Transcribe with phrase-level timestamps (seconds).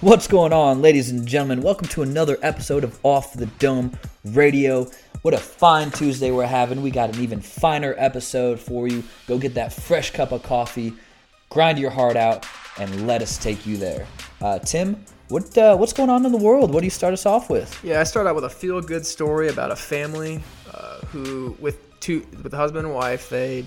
[0.00, 1.60] What's going on, ladies and gentlemen?
[1.60, 4.88] Welcome to another episode of Off the Dome Radio.
[5.22, 6.82] What a fine Tuesday we're having.
[6.82, 9.02] We got an even finer episode for you.
[9.26, 10.92] Go get that fresh cup of coffee,
[11.48, 12.46] grind your heart out,
[12.78, 14.06] and let us take you there.
[14.40, 16.72] Uh, Tim, what uh, what's going on in the world?
[16.72, 17.76] What do you start us off with?
[17.82, 20.40] Yeah, I start out with a feel-good story about a family
[20.72, 23.64] uh, who, with two, with a husband and wife, they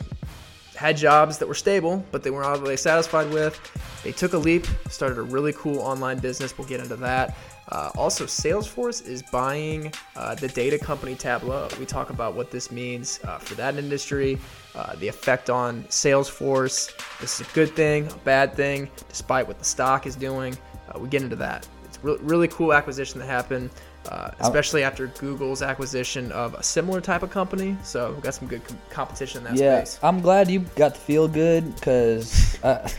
[0.81, 3.59] had jobs that were stable, but they weren't all really satisfied with.
[4.03, 6.57] They took a leap, started a really cool online business.
[6.57, 7.37] We'll get into that.
[7.69, 11.69] Uh, also, Salesforce is buying uh, the data company Tableau.
[11.79, 14.39] We talk about what this means uh, for that industry,
[14.73, 16.91] uh, the effect on Salesforce.
[17.19, 20.57] This is a good thing, a bad thing, despite what the stock is doing.
[20.89, 21.67] Uh, we get into that.
[21.85, 23.69] It's a re- really cool acquisition that happened
[24.09, 27.77] uh, especially after Google's acquisition of a similar type of company.
[27.83, 29.99] So we got some good com- competition in that yeah, space.
[30.01, 32.89] I'm glad you got to feel good because uh,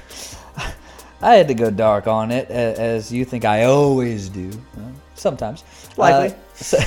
[1.22, 4.50] I had to go dark on it, as you think I always do.
[5.14, 5.64] sometimes,
[5.96, 6.34] likely.
[6.34, 6.78] Uh, so,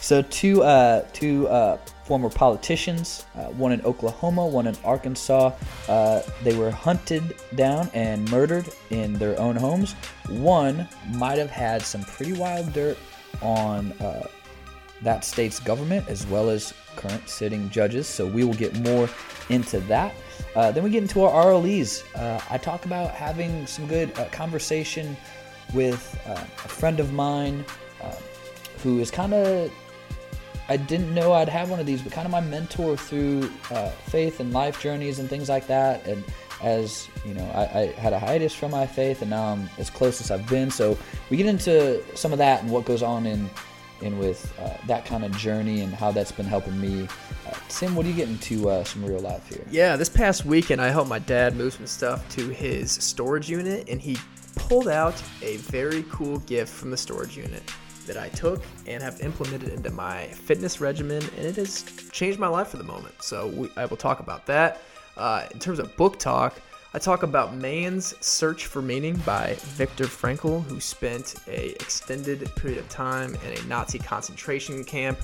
[0.00, 5.52] so, two uh, two uh, former politicians, uh, one in Oklahoma, one in Arkansas.
[5.88, 9.92] Uh, they were hunted down and murdered in their own homes.
[10.28, 12.98] One might have had some pretty wild dirt
[13.42, 14.26] on uh,
[15.02, 18.06] that state's government as well as current sitting judges.
[18.06, 19.08] So we will get more
[19.48, 20.14] into that.
[20.54, 22.04] Uh, then we get into our RLEs.
[22.14, 25.16] Uh, I talk about having some good uh, conversation
[25.74, 27.64] with uh, a friend of mine
[28.02, 28.14] uh,
[28.82, 29.72] who is kind of,
[30.72, 33.90] I didn't know I'd have one of these, but kind of my mentor through uh,
[33.90, 36.06] faith and life journeys and things like that.
[36.06, 36.24] And
[36.62, 39.90] as you know, I, I, had a hiatus from my faith, and now I'm as
[39.90, 40.70] close as I've been.
[40.70, 40.96] So
[41.28, 43.50] we get into some of that and what goes on in
[44.00, 47.06] in with uh, that kind of journey and how that's been helping me.
[47.46, 49.64] Uh, Tim, what are you getting to uh, some real life here?
[49.70, 53.90] Yeah, this past weekend I helped my dad move some stuff to his storage unit,
[53.90, 54.16] and he
[54.56, 57.62] pulled out a very cool gift from the storage unit
[58.02, 62.48] that I took and have implemented into my fitness regimen, and it has changed my
[62.48, 63.14] life for the moment.
[63.22, 64.82] So we, I will talk about that.
[65.16, 66.60] Uh, in terms of book talk,
[66.94, 72.78] I talk about Man's Search for Meaning by Viktor Frankl, who spent a extended period
[72.78, 75.18] of time in a Nazi concentration camp.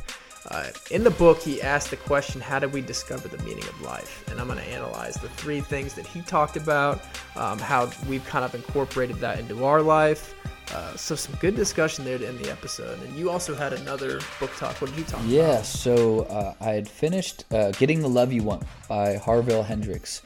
[0.50, 3.80] Uh, in the book, he asked the question, How did we discover the meaning of
[3.82, 4.24] life?
[4.30, 7.02] And I'm going to analyze the three things that he talked about,
[7.36, 10.34] um, how we've kind of incorporated that into our life.
[10.74, 13.00] Uh, so, some good discussion there to end the episode.
[13.02, 14.80] And you also had another book talk.
[14.80, 15.56] What did you talk yeah, about?
[15.56, 20.22] Yeah, so uh, I had finished uh, Getting the Love You Want by Harville Hendrix.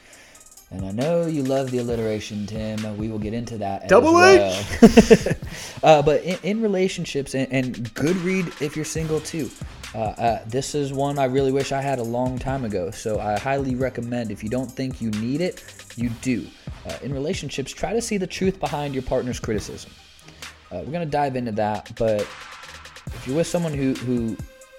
[0.73, 2.97] And I know you love the alliteration, Tim.
[2.97, 3.87] We will get into that.
[3.87, 4.65] Double well.
[4.81, 5.27] H.
[5.83, 9.51] uh, but in, in relationships, and, and, good read if you're single too.
[9.93, 12.89] Uh, uh, this is one I really wish I had a long time ago.
[12.89, 14.31] So I highly recommend.
[14.31, 15.63] If you don't think you need it,
[15.95, 16.47] you do.
[16.87, 19.91] Uh, in relationships, try to see the truth behind your partner's criticism.
[20.73, 24.35] Uh, we're gonna dive into that, but if you're with someone who who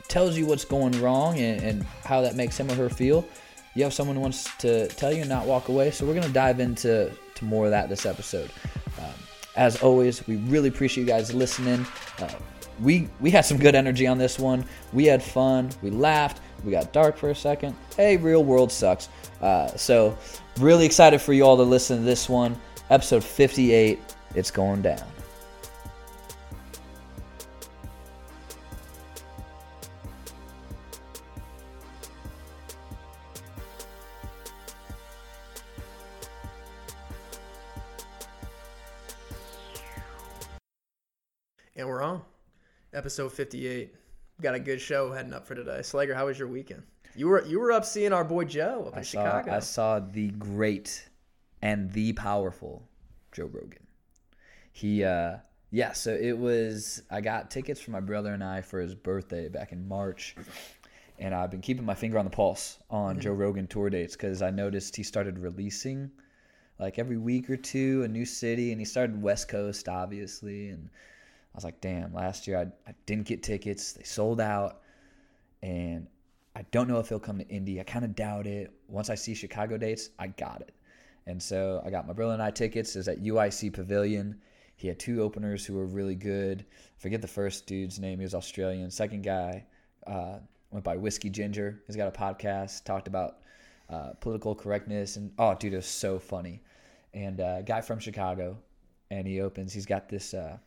[0.08, 3.24] tells you what's going wrong and, and how that makes him or her feel
[3.74, 5.90] you have someone who wants to tell you and not walk away.
[5.90, 8.50] So we're going to dive into to more of that this episode.
[8.98, 9.12] Um,
[9.56, 11.86] as always, we really appreciate you guys listening.
[12.18, 12.28] Uh,
[12.80, 14.64] we we had some good energy on this one.
[14.92, 15.70] We had fun.
[15.82, 16.40] We laughed.
[16.64, 17.76] We got dark for a second.
[17.96, 19.08] Hey, real world sucks.
[19.40, 20.16] Uh, so
[20.58, 22.56] really excited for you all to listen to this one.
[22.90, 24.00] Episode 58.
[24.34, 25.13] It's going down.
[41.76, 42.22] And we're on
[42.92, 43.92] episode 58.
[44.40, 45.78] Got a good show heading up for today.
[45.80, 46.84] Slager, how was your weekend?
[47.16, 49.52] You were you were up seeing our boy Joe up in I Chicago.
[49.52, 51.08] I saw the great
[51.62, 52.88] and the powerful
[53.32, 53.86] Joe Rogan.
[54.72, 55.38] He uh
[55.70, 59.48] yeah, so it was I got tickets for my brother and I for his birthday
[59.48, 60.36] back in March.
[61.18, 63.20] And I've been keeping my finger on the pulse on mm-hmm.
[63.20, 66.10] Joe Rogan tour dates because I noticed he started releasing
[66.78, 70.88] like every week or two a new city and he started West Coast obviously and
[71.54, 73.92] I was like, damn, last year I, I didn't get tickets.
[73.92, 74.80] They sold out.
[75.62, 76.08] And
[76.56, 77.80] I don't know if he'll come to Indy.
[77.80, 78.72] I kind of doubt it.
[78.88, 80.74] Once I see Chicago dates, I got it.
[81.26, 82.96] And so I got my brother and I tickets.
[82.96, 84.40] Is at UIC Pavilion.
[84.76, 86.64] He had two openers who were really good.
[86.68, 88.18] I forget the first dude's name.
[88.18, 88.90] He was Australian.
[88.90, 89.64] Second guy
[90.08, 90.38] uh,
[90.72, 91.82] went by Whiskey Ginger.
[91.86, 92.84] He's got a podcast.
[92.84, 93.38] Talked about
[93.88, 96.62] uh, political correctness and oh, dude, it was so funny.
[97.14, 98.58] And uh, guy from Chicago,
[99.10, 99.72] and he opens.
[99.72, 100.58] He's got this uh,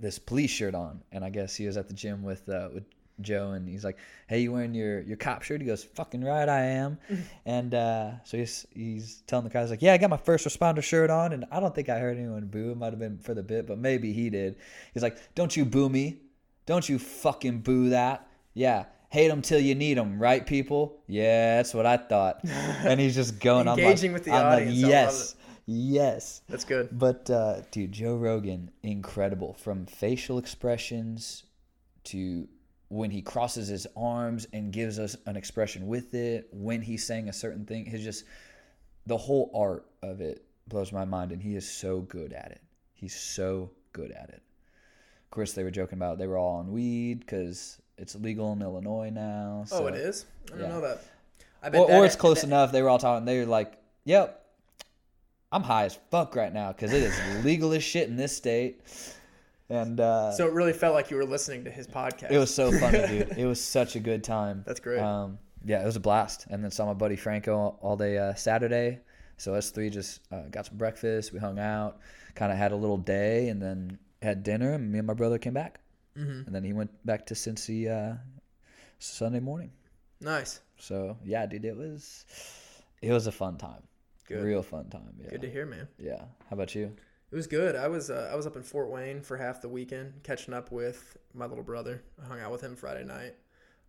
[0.00, 2.84] this police shirt on, and I guess he was at the gym with uh, with
[3.20, 3.98] Joe, and he's like,
[4.28, 6.98] "Hey, you wearing your your cop shirt?" He goes, "Fucking right, I am."
[7.46, 10.82] and uh, so he's he's telling the guys like, "Yeah, I got my first responder
[10.82, 12.70] shirt on," and I don't think I heard anyone boo.
[12.70, 14.56] It might have been for the bit, but maybe he did.
[14.94, 16.18] He's like, "Don't you boo me?
[16.66, 18.26] Don't you fucking boo that?
[18.54, 20.98] Yeah." Hate them till you need them, right, people?
[21.06, 22.44] Yeah, that's what I thought.
[22.44, 25.34] And he's just going on Engaging with the I'm like, audience, love yes,
[25.68, 26.40] yes.
[26.48, 26.88] That's good.
[26.90, 31.44] But uh, dude, Joe Rogan, incredible from facial expressions
[32.04, 32.48] to
[32.88, 37.28] when he crosses his arms and gives us an expression with it, when he's saying
[37.28, 38.24] a certain thing, his just
[39.06, 42.62] the whole art of it blows my mind, and he is so good at it.
[42.94, 44.42] He's so good at it.
[45.24, 48.62] Of course, they were joking about they were all on weed because it's legal in
[48.62, 49.66] Illinois now.
[49.70, 50.24] Oh, it is.
[50.46, 50.68] I don't yeah.
[50.68, 51.04] know that.
[51.62, 52.72] I bet or, that- or it's close that- enough.
[52.72, 53.26] They were all talking.
[53.26, 53.74] They were like,
[54.04, 54.42] "Yep,
[55.50, 58.80] I'm high as fuck right now because it is legal as shit in this state."
[59.70, 62.30] And uh, So it really felt like you were listening to his podcast.
[62.30, 63.32] it was so funny, dude.
[63.38, 64.62] It was such a good time.
[64.66, 64.98] That's great.
[65.00, 66.46] Um, yeah, it was a blast.
[66.48, 69.00] And then saw my buddy Franco all, day uh, Saturday.
[69.36, 71.32] So us three just uh, got some breakfast.
[71.32, 71.98] We hung out,
[72.34, 74.72] kind of had a little day, and then had dinner.
[74.72, 75.80] And me and my brother came back.
[76.16, 76.46] Mhm.
[76.46, 78.16] And then he went back to Cincy uh,
[78.98, 79.70] Sunday morning.
[80.20, 80.60] Nice.
[80.78, 82.24] So yeah, dude, it was
[83.02, 83.82] it was a fun time.
[84.28, 84.44] Good.
[84.44, 85.14] Real fun time.
[85.18, 85.30] Yeah.
[85.30, 85.88] Good to hear, man.
[85.98, 86.20] Yeah.
[86.20, 86.94] How about you?
[87.30, 87.76] It was good.
[87.76, 90.70] I was uh, I was up in Fort Wayne for half the weekend, catching up
[90.70, 92.02] with my little brother.
[92.22, 93.34] I hung out with him Friday night.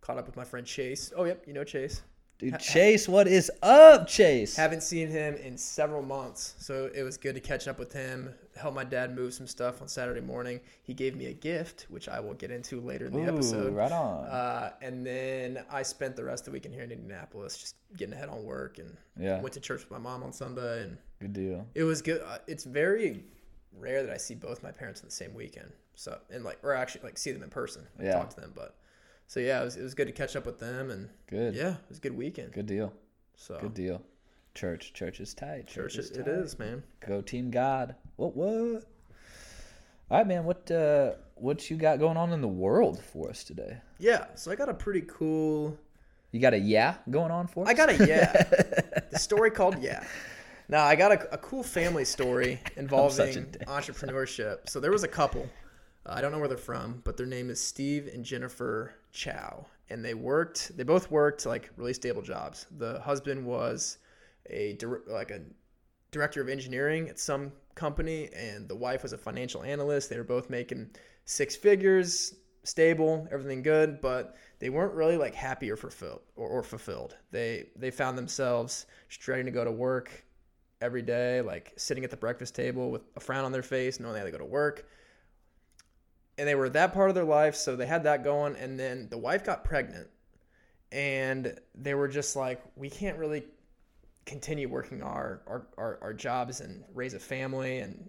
[0.00, 1.12] Caught up with my friend Chase.
[1.14, 2.02] Oh, yep, you know Chase.
[2.38, 4.56] Dude, Chase, what is up, Chase?
[4.56, 8.34] Haven't seen him in several months, so it was good to catch up with him.
[8.60, 10.60] Help my dad move some stuff on Saturday morning.
[10.82, 13.74] He gave me a gift, which I will get into later in the Ooh, episode.
[13.74, 14.24] right on.
[14.26, 18.12] Uh, and then I spent the rest of the weekend here in Indianapolis, just getting
[18.12, 19.40] ahead on work, and Yeah.
[19.40, 21.66] went to church with my mom on Sunday, and Good deal.
[21.74, 22.20] it was good.
[22.20, 23.24] Uh, It's very
[23.72, 25.72] rare that I see both my parents in the same weekend.
[25.94, 28.12] So and like, or actually like see them in person, and Yeah.
[28.14, 28.52] talk to them.
[28.54, 28.76] But
[29.26, 31.54] so yeah, it was, it was good to catch up with them, and Good.
[31.54, 32.52] yeah, it was a good weekend.
[32.52, 32.92] Good deal.
[33.36, 34.02] So Good deal.
[34.54, 35.66] Church, church is tight.
[35.66, 36.34] church, is it, it tight.
[36.34, 36.82] is, man.
[37.06, 37.94] Go team God.
[38.16, 38.84] What what?
[40.10, 40.44] All right, man.
[40.44, 43.78] What uh what you got going on in the world for us today?
[43.98, 45.78] Yeah, so I got a pretty cool.
[46.32, 47.70] You got a yeah going on for us?
[47.70, 48.32] I got a yeah.
[49.10, 50.04] the story called yeah.
[50.68, 54.68] Now I got a, a cool family story involving entrepreneurship.
[54.68, 55.48] So there was a couple.
[56.06, 59.64] Uh, I don't know where they're from, but their name is Steve and Jennifer Chou,
[59.90, 60.76] and they worked.
[60.76, 62.66] They both worked like really stable jobs.
[62.78, 63.98] The husband was
[64.48, 64.76] a
[65.06, 65.40] like a
[66.10, 70.10] director of engineering at some company, and the wife was a financial analyst.
[70.10, 70.90] They were both making
[71.24, 72.34] six figures,
[72.64, 77.16] stable, everything good, but they weren't really like happy or fulfilled or, or fulfilled.
[77.30, 80.24] They they found themselves just ready to go to work
[80.80, 84.14] every day, like sitting at the breakfast table with a frown on their face, knowing
[84.14, 84.88] they had to go to work.
[86.38, 88.56] And they were that part of their life, so they had that going.
[88.56, 90.08] And then the wife got pregnant,
[90.90, 93.44] and they were just like, we can't really
[94.30, 98.08] continue working our, our, our, our jobs and raise a family and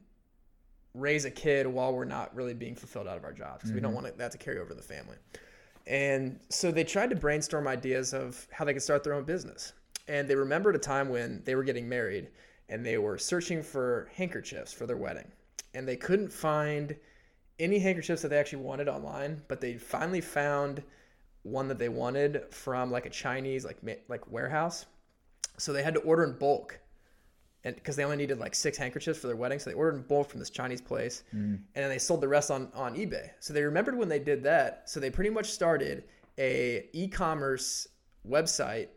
[0.93, 3.81] raise a kid while we're not really being fulfilled out of our jobs because we
[3.81, 4.03] don't mm-hmm.
[4.03, 5.15] want that to carry over to the family.
[5.87, 9.73] And so they tried to brainstorm ideas of how they could start their own business.
[10.07, 12.29] And they remembered a time when they were getting married
[12.69, 15.31] and they were searching for handkerchiefs for their wedding.
[15.73, 16.95] And they couldn't find
[17.57, 20.83] any handkerchiefs that they actually wanted online, but they finally found
[21.41, 24.85] one that they wanted from like a Chinese like like warehouse.
[25.61, 26.79] So they had to order in bulk,
[27.63, 30.01] and because they only needed like six handkerchiefs for their wedding, so they ordered in
[30.03, 33.29] bulk from this Chinese place, and then they sold the rest on on eBay.
[33.39, 34.89] So they remembered when they did that.
[34.89, 36.05] So they pretty much started
[36.37, 37.87] a e-commerce
[38.27, 38.87] website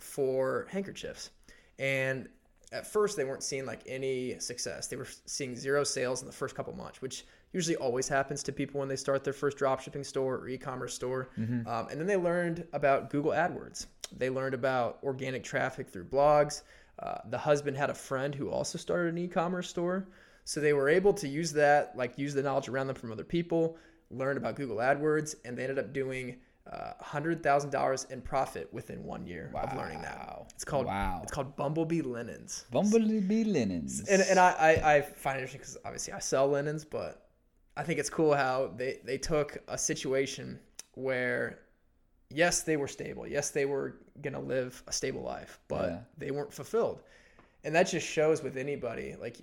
[0.00, 1.30] for handkerchiefs,
[1.78, 2.28] and
[2.72, 4.86] at first they weren't seeing like any success.
[4.86, 8.52] They were seeing zero sales in the first couple months, which usually always happens to
[8.52, 11.28] people when they start their first dropshipping store or e-commerce store.
[11.66, 13.86] Um, and then they learned about Google AdWords.
[14.16, 16.62] They learned about organic traffic through blogs.
[16.98, 20.08] Uh, the husband had a friend who also started an e-commerce store,
[20.44, 23.24] so they were able to use that, like use the knowledge around them from other
[23.24, 23.76] people,
[24.10, 26.36] learn about Google AdWords, and they ended up doing
[26.70, 30.46] uh, hundred thousand dollars in profit within one year of learning that.
[30.54, 31.20] It's called Wow.
[31.22, 32.66] It's called Bumblebee Linens.
[32.70, 34.06] Bumblebee linens.
[34.08, 37.26] And, and I, I, I find it interesting because obviously I sell linens, but
[37.76, 40.60] I think it's cool how they, they took a situation
[40.94, 41.60] where,
[42.32, 43.26] yes, they were stable.
[43.26, 45.98] Yes, they were going to live a stable life, but Yeah.
[46.18, 47.02] they weren't fulfilled.
[47.64, 49.14] And that just shows with anybody.
[49.20, 49.36] Like,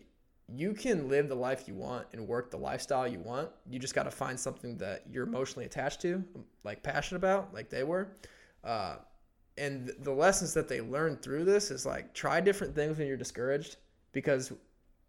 [0.48, 3.50] you can live the life you want and work the lifestyle you want.
[3.69, 6.24] You just got to find something that you're emotionally attached to,
[6.63, 8.10] like passionate about, like they were.
[8.63, 8.96] Uh,
[9.58, 13.17] and the lessons that they learned through this is like try different things when you're
[13.17, 13.75] discouraged
[14.12, 14.51] because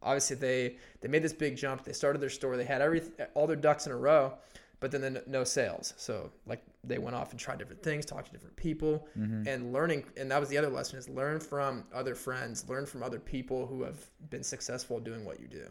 [0.03, 3.01] obviously they they made this big jump they started their store they had every
[3.35, 4.33] all their ducks in a row
[4.81, 5.95] but then the, no sales.
[5.97, 9.07] So like they went off and tried different things, talked to different people,
[9.47, 10.05] and learning.
[10.17, 13.67] And that was the other lesson: is learn from other friends, learn from other people
[13.67, 13.99] who have
[14.31, 15.67] been successful doing what you do.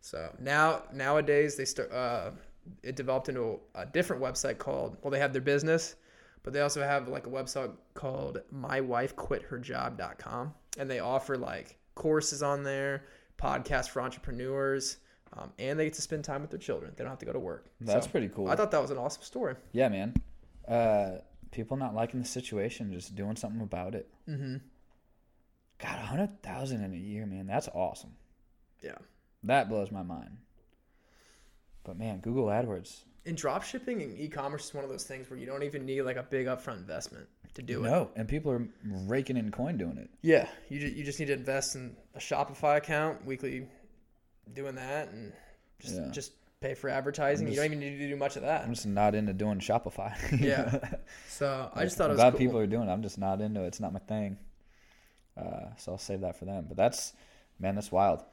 [0.00, 1.92] So now nowadays they start.
[1.92, 2.30] Uh,
[2.82, 4.96] it developed into a, a different website called.
[5.02, 5.96] Well, they have their business,
[6.44, 12.62] but they also have like a website called mywifequitherjob.com, and they offer like courses on
[12.62, 13.04] there,
[13.38, 14.98] podcasts for entrepreneurs,
[15.32, 16.92] um, and they get to spend time with their children.
[16.96, 17.66] They don't have to go to work.
[17.80, 18.48] That's So, pretty cool.
[18.48, 19.54] I thought that was an awesome story.
[19.72, 20.14] Yeah, man.
[20.66, 21.18] Uh,
[21.50, 24.08] people not liking the situation, just doing something about it.
[24.28, 24.56] Mm-hmm.
[25.78, 27.46] God, hundred thousand in a year, man.
[27.46, 28.14] That's awesome.
[28.82, 28.96] Yeah.
[29.44, 30.38] That blows my mind.
[31.84, 33.02] But man, Google AdWords.
[33.26, 36.02] And drop shipping and e-commerce is one of those things where you don't even need
[36.02, 37.88] like a big upfront investment to do it.
[37.88, 40.08] No, and people are raking in coin doing it.
[40.22, 43.68] Yeah, you just, you just need to invest in a Shopify account weekly,
[44.52, 45.32] doing that, and
[45.80, 46.08] just Yeah.
[46.10, 47.46] just pay for advertising.
[47.48, 48.62] you don't even need to do much of that.
[48.64, 50.14] I'm just not into doing Shopify.
[50.40, 50.78] Yeah.
[51.28, 52.38] So I just thought it I'm was glad cool.
[52.38, 52.92] people are doing it.
[52.92, 53.66] I'm just not into it.
[53.66, 54.38] It's not my thing.
[55.36, 56.64] Uh, so I'll save that for them.
[56.66, 57.12] But that's,
[57.60, 58.24] man, that's wild.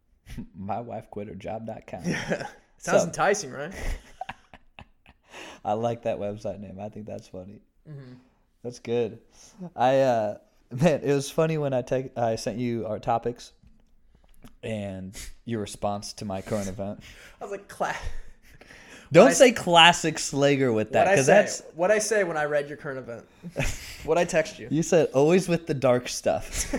[0.54, 2.04] my wife quit her job.com.
[2.04, 2.46] Sounds
[2.78, 3.72] So- enticing, right?
[5.64, 6.78] I like that website name.
[6.80, 7.60] I think that's funny.
[7.88, 8.14] Mm-hmm.
[8.62, 9.20] That's good.
[9.74, 10.36] I uh
[10.70, 13.52] man, it was funny when I take I sent you our topics
[14.62, 17.00] and your response to my current event.
[17.40, 17.96] I was like, class.
[19.12, 22.68] Don't I- say classic Slager with that because that's What I say when I read
[22.68, 23.24] your current event?
[24.04, 24.68] what I text you?
[24.70, 26.72] you said always with the dark stuff.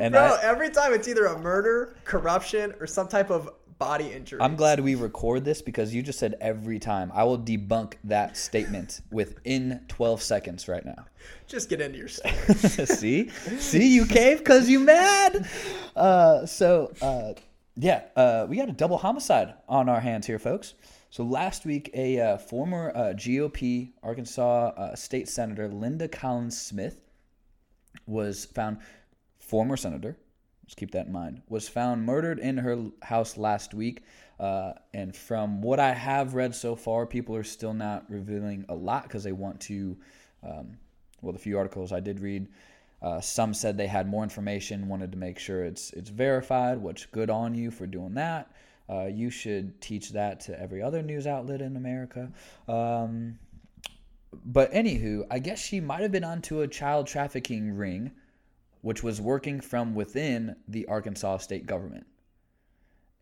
[0.00, 4.12] and Bro, I, every time it's either a murder, corruption, or some type of body
[4.12, 4.40] injury.
[4.40, 7.10] I'm glad we record this because you just said every time.
[7.12, 11.06] I will debunk that statement within 12 seconds right now.
[11.48, 12.34] Just get into your story.
[12.86, 15.48] see see you cave because you mad
[15.96, 17.32] uh, so uh,
[17.76, 20.74] yeah uh, we got a double homicide on our hands here folks
[21.10, 27.00] so last week a uh, former uh, gop arkansas uh, state senator linda collins smith
[28.06, 28.78] was found
[29.38, 30.16] former senator
[30.70, 31.42] let's keep that in mind.
[31.48, 34.04] Was found murdered in her house last week
[34.40, 38.74] uh, and from what i have read so far people are still not revealing a
[38.74, 39.96] lot because they want to
[40.42, 40.78] um,
[41.20, 42.48] well the few articles i did read
[43.02, 47.10] uh, some said they had more information wanted to make sure it's it's verified which
[47.12, 48.50] good on you for doing that.
[48.90, 52.30] Uh, you should teach that to every other news outlet in america.
[52.68, 53.38] Um,
[54.44, 58.12] but anywho i guess she might have been onto a child trafficking ring
[58.82, 62.06] which was working from within the Arkansas state government.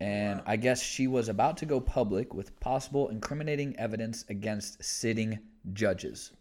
[0.01, 5.39] And I guess she was about to go public with possible incriminating evidence against sitting
[5.73, 6.31] judges.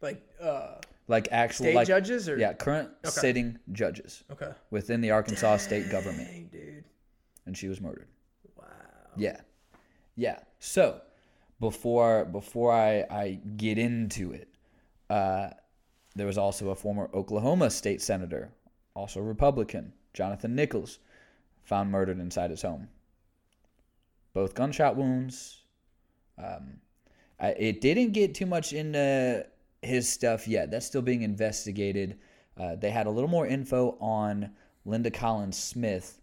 [0.00, 0.76] like uh,
[1.08, 3.10] Like actual state like judges or yeah, current Okay.
[3.10, 4.50] sitting judges Okay.
[4.70, 6.84] within the Arkansas state government dude.
[7.44, 8.08] and she was murdered.
[8.56, 8.64] Wow.
[9.16, 9.40] Yeah.
[10.16, 10.38] Yeah.
[10.58, 11.02] So
[11.60, 14.48] before before I, I get into it,
[15.10, 15.50] uh,
[16.16, 18.50] there was also a former Oklahoma state senator,
[18.94, 20.98] also Republican, Jonathan Nichols,
[21.62, 22.88] found murdered inside his home.
[24.32, 25.62] Both gunshot wounds.
[26.38, 26.80] Um,
[27.38, 29.46] I, it didn't get too much into
[29.82, 30.70] his stuff yet.
[30.70, 32.18] That's still being investigated.
[32.58, 34.50] Uh, they had a little more info on
[34.86, 36.20] Linda Collins Smith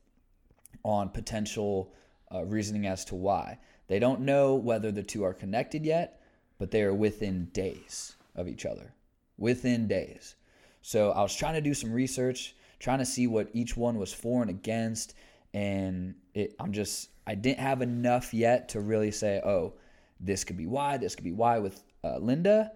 [0.84, 1.94] on potential
[2.34, 3.60] uh, reasoning as to why.
[3.88, 6.22] They don't know whether the two are connected yet,
[6.58, 8.94] but they are within days of each other.
[9.38, 10.36] Within days.
[10.82, 14.14] So I was trying to do some research, trying to see what each one was
[14.14, 15.16] for and against,
[15.54, 19.74] and it, I'm just I didn't have enough yet to really say, oh,
[20.20, 21.60] this could be why, this could be why.
[21.60, 22.72] With uh, Linda,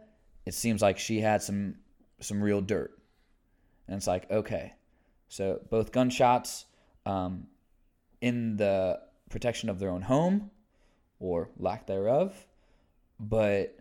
[0.46, 1.76] it seems like she had some
[2.20, 2.98] some real dirt,
[3.88, 4.74] and it's like okay,
[5.28, 6.66] so both gunshots
[7.06, 7.48] um,
[8.22, 9.00] in the
[9.30, 10.50] protection of their own home
[11.20, 12.34] or lack thereof,
[13.20, 13.78] but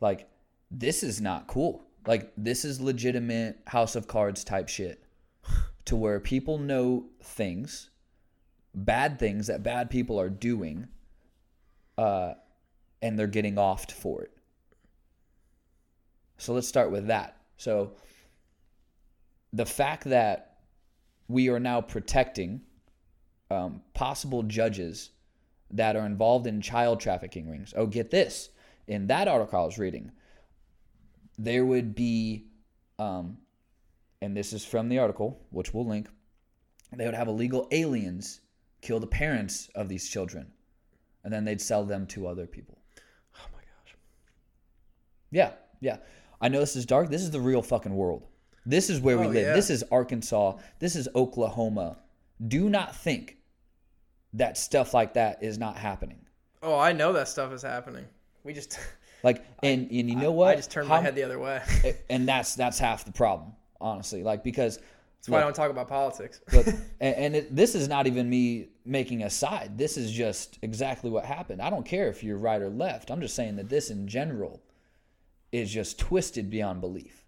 [0.00, 0.28] like
[0.72, 1.84] this is not cool.
[2.06, 5.04] Like this is legitimate House of Cards type shit,
[5.84, 7.90] to where people know things,
[8.74, 10.88] bad things that bad people are doing,
[11.98, 12.32] uh,
[13.02, 14.32] and they're getting offed for it.
[16.38, 17.36] So let's start with that.
[17.56, 17.92] So
[19.52, 20.56] the fact that
[21.28, 22.62] we are now protecting
[23.50, 25.10] um, possible judges
[25.70, 27.72] that are involved in child trafficking rings.
[27.76, 28.50] Oh, get this.
[28.86, 30.10] In that article I was reading,
[31.38, 32.46] there would be,
[32.98, 33.38] um,
[34.20, 36.08] and this is from the article, which we'll link,
[36.94, 38.40] they would have illegal aliens
[38.82, 40.52] kill the parents of these children,
[41.24, 42.78] and then they'd sell them to other people.
[43.36, 43.96] Oh my gosh.
[45.30, 45.98] Yeah, yeah.
[46.40, 47.08] I know this is dark.
[47.08, 48.26] This is the real fucking world.
[48.66, 49.46] This is where we Oh, live.
[49.46, 49.54] yeah.
[49.54, 50.58] This is Arkansas.
[50.80, 51.98] This is Oklahoma.
[52.46, 53.38] Do not think
[54.34, 56.26] that stuff like that is not happening.
[56.62, 58.04] Oh, I know that stuff is happening.
[58.44, 58.78] We just
[59.22, 60.52] Like, and and you know I- what?
[60.52, 61.62] I just turned my head the other way.
[62.10, 64.22] and that's that's half the problem, honestly.
[64.22, 64.78] Like because
[65.18, 66.40] That's why I don't talk about politics.
[66.52, 69.78] look, and, and it, this is not even me making a side.
[69.78, 71.62] This is just exactly what happened.
[71.62, 73.10] I don't care if you're right or left.
[73.10, 74.62] I'm just saying that this in general
[75.52, 77.24] is just twisted beyond belief.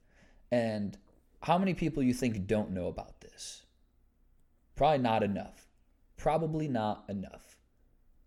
[0.51, 0.97] And
[1.43, 3.63] how many people you think don't know about this?
[4.77, 5.69] Probably not enough.
[6.17, 7.53] Probably not enough.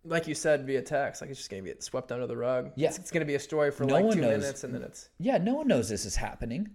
[0.04, 2.72] Like you said via text, like it's just gonna get swept under the rug.
[2.76, 2.88] Yeah.
[2.88, 4.40] it's, it's gonna be a story for No like one two knows.
[4.40, 6.70] minutes, and then it's Yeah, no one knows this is happening.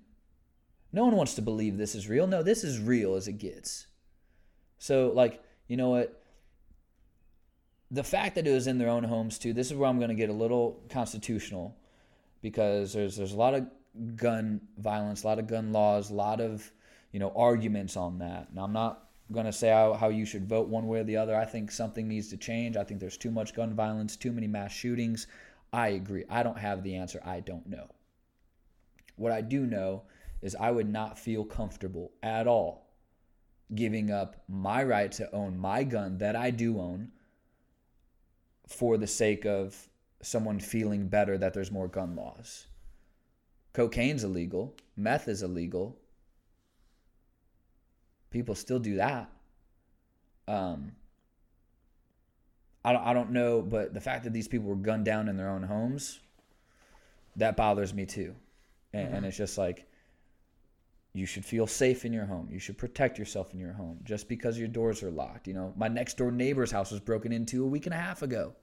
[0.92, 2.28] No one wants to believe this is real.
[2.28, 3.88] No, this is real as it gets.
[4.78, 6.22] So, like, you know what?
[7.90, 9.54] The fact that it was in their own homes too.
[9.54, 11.78] This is where I'm going to get a little constitutional,
[12.42, 13.66] because there's there's a lot of
[14.16, 16.72] gun violence, a lot of gun laws, a lot of
[17.12, 18.54] you know arguments on that.
[18.54, 19.03] Now, I'm not
[19.34, 21.36] going to say how, how you should vote one way or the other.
[21.36, 22.78] I think something needs to change.
[22.78, 25.28] I think there's too much gun violence, too many mass shootings.
[25.74, 26.24] I agree.
[26.30, 27.20] I don't have the answer.
[27.26, 27.90] I don't know.
[29.16, 30.04] What I do know
[30.42, 32.84] is I would not feel comfortable at all
[33.74, 37.12] giving up my right to own my gun that I do own
[38.68, 39.90] for the sake of
[40.22, 42.68] someone feeling better that there's more gun laws.
[43.74, 45.98] Cocaine's illegal, meth is illegal.
[48.34, 49.30] People still do that.
[50.48, 50.92] Um,
[52.84, 55.38] I don't, I don't know, but the fact that these people were gunned down in
[55.38, 56.20] their own homes,
[57.36, 58.36] that bothers me too.
[58.92, 59.88] And, and it's just like,
[61.14, 62.50] you should feel safe in your home.
[62.52, 65.48] You should protect yourself in your home just because your doors are locked.
[65.48, 68.24] You know, my next door neighbor's house was broken into a week and a half
[68.24, 68.54] ago.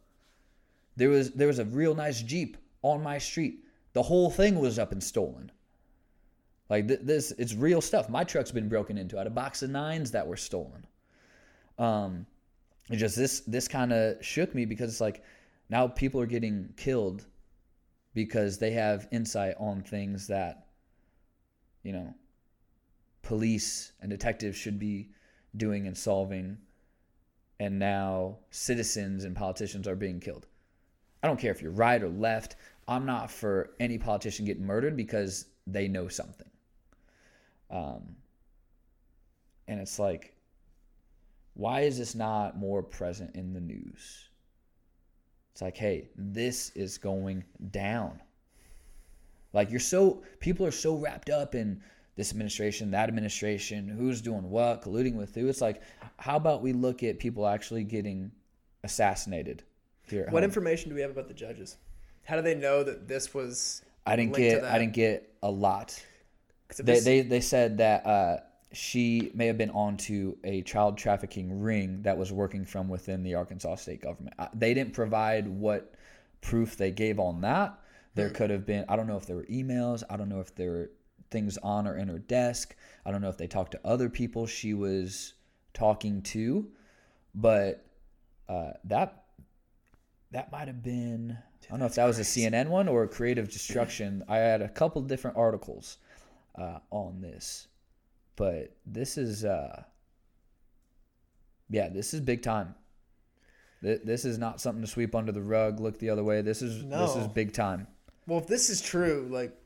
[0.97, 3.65] There was there was a real nice Jeep on my street.
[3.93, 5.53] The whole thing was up and stolen.
[6.71, 8.09] Like th- this, it's real stuff.
[8.09, 9.17] My truck's been broken into.
[9.17, 10.87] I had a box of nines that were stolen.
[11.79, 12.27] Um,
[12.89, 15.23] it just this this kind of shook me because it's like
[15.69, 17.27] now people are getting killed
[18.15, 20.67] because they have insight on things that
[21.83, 22.13] you know
[23.23, 25.11] police and detectives should be
[25.57, 26.59] doing and solving
[27.61, 30.47] and now citizens and politicians are being killed
[31.23, 32.57] i don't care if you're right or left
[32.89, 36.50] i'm not for any politician getting murdered because they know something
[37.71, 38.17] um,
[39.69, 40.35] and it's like
[41.55, 44.29] why is this not more present in the news
[45.53, 48.21] it's like hey this is going down
[49.53, 51.83] like you're so people are so wrapped up in
[52.21, 55.49] this administration, that administration, who's doing what, colluding with who.
[55.49, 55.81] It's like,
[56.19, 58.31] how about we look at people actually getting
[58.85, 59.63] assassinated
[60.07, 60.25] here?
[60.27, 60.51] At what home?
[60.51, 61.79] information do we have about the judges?
[62.25, 63.83] How do they know that this was?
[64.07, 64.65] I didn't get.
[64.65, 65.99] I didn't get a lot.
[66.77, 68.37] They they, they said that uh,
[68.73, 73.35] she may have been onto a child trafficking ring that was working from within the
[73.35, 74.35] Arkansas state government.
[74.39, 75.95] Uh, They didn't provide what
[76.41, 77.79] proof they gave on that.
[78.15, 78.35] There Hmm.
[78.35, 78.85] could have been.
[78.89, 80.03] I don't know if there were emails.
[80.09, 80.91] I don't know if there were
[81.31, 82.75] things on or in her desk.
[83.05, 85.35] I don't know if they talked to other people she was
[85.75, 86.69] talking to,
[87.35, 87.85] but
[88.49, 89.25] uh, that
[90.33, 91.37] that might have been.
[91.67, 94.25] I don't know if that was a CNN one or a Creative Destruction.
[94.29, 95.99] I had a couple different articles
[96.57, 97.69] uh, on this,
[98.37, 99.83] but this is uh,
[101.69, 102.75] yeah, this is big time.
[103.83, 106.43] Th- This is not something to sweep under the rug, look the other way.
[106.43, 107.87] This is this is big time.
[108.27, 109.57] Well, if this is true, like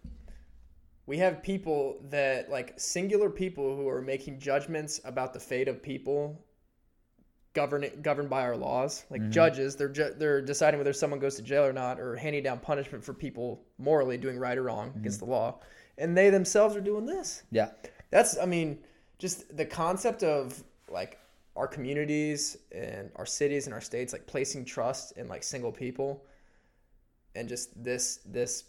[1.07, 5.83] we have people that like singular people who are making judgments about the fate of
[5.83, 6.44] people
[7.55, 9.05] governed governed by our laws.
[9.11, 12.42] Like judges, they're ju- they're deciding whether someone goes to jail or not, or handing
[12.42, 15.61] down punishment for people morally doing right or wrong against the law,
[15.98, 17.42] and they themselves are doing this.
[17.50, 17.70] Yeah,
[18.11, 18.78] That's, I mean,
[19.18, 21.18] just the concept of like
[21.57, 26.24] our communities and our cities and our states like placing trust in like single people
[27.35, 28.64] and just this this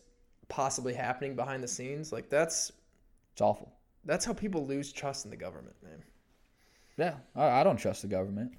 [0.48, 2.72] possibly happening behind the scenes like that's
[3.34, 3.72] it's awful.
[4.06, 6.04] that's how people lose trust in the government man
[6.98, 8.54] Yeah, I, I don't trust the government.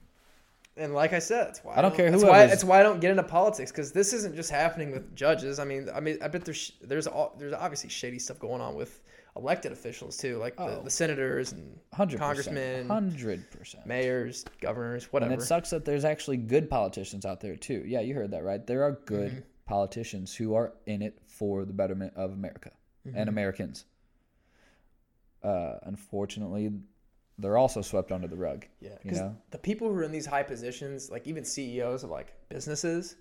[0.76, 2.50] And like I said, that's why I don't care That's who why, it is.
[2.50, 5.58] that's why I don't get into politics because this isn't just happening with judges.
[5.58, 8.74] I mean, I mean, I bet there's there's all, there's obviously shady stuff going on
[8.74, 9.00] with
[9.36, 10.80] elected officials too, like the, Oh.
[10.82, 13.86] the senators and Hundred congressmen, hundred percent.
[13.86, 15.32] mayors, governors, whatever.
[15.32, 17.82] And it sucks that there's actually good politicians out there too.
[17.86, 18.66] Yeah, you heard that right.
[18.66, 19.40] There are good Mm-hmm.
[19.66, 22.70] politicians who are in it for the betterment of America
[23.06, 23.16] Mm-hmm.
[23.18, 23.84] and Americans.
[25.42, 26.70] Uh, unfortunately,
[27.38, 28.66] they're also swept under the rug.
[28.80, 29.36] Yeah, you know.
[29.50, 33.16] the people who are in these high positions, like even CEOs of like businesses,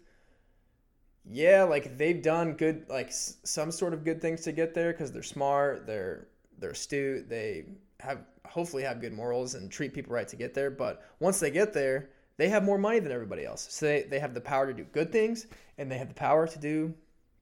[1.25, 4.91] yeah, like they've done good, like s- some sort of good things to get there
[4.91, 7.65] because they're smart, they're they're astute, they
[7.99, 10.69] have hopefully have good morals and treat people right to get there.
[10.69, 13.67] But once they get there, they have more money than everybody else.
[13.69, 15.47] So they, they have the power to do good things
[15.77, 16.93] and they have the power to do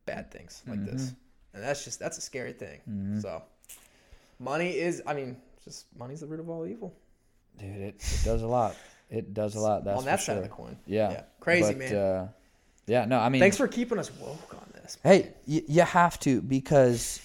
[0.06, 1.04] bad things like this.
[1.04, 1.56] Mm-hmm.
[1.56, 2.80] And that's just that's a scary thing.
[3.22, 3.44] So
[4.40, 6.94] money is I mean, just money's the root of all evil.
[7.58, 8.76] Dude, it, it does a lot.
[9.10, 9.84] It does a lot.
[9.84, 10.36] That's on that side sure.
[10.38, 10.78] of the coin.
[10.86, 11.12] Yeah.
[11.12, 11.22] Yeah.
[11.40, 11.96] Crazy, But, man.
[11.96, 12.28] Uh,
[12.86, 14.98] yeah, no, I mean, Thanks for keeping us woke on this.
[15.04, 17.22] Hey, y- you have to because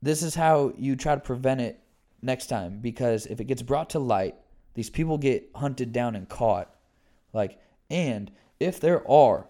[0.00, 1.80] this is how you try to prevent it
[2.22, 2.78] next time.
[2.80, 4.36] Because if it gets brought to light,
[4.74, 6.74] these people get hunted down and caught.
[7.32, 7.58] Like,
[7.90, 9.46] and if there are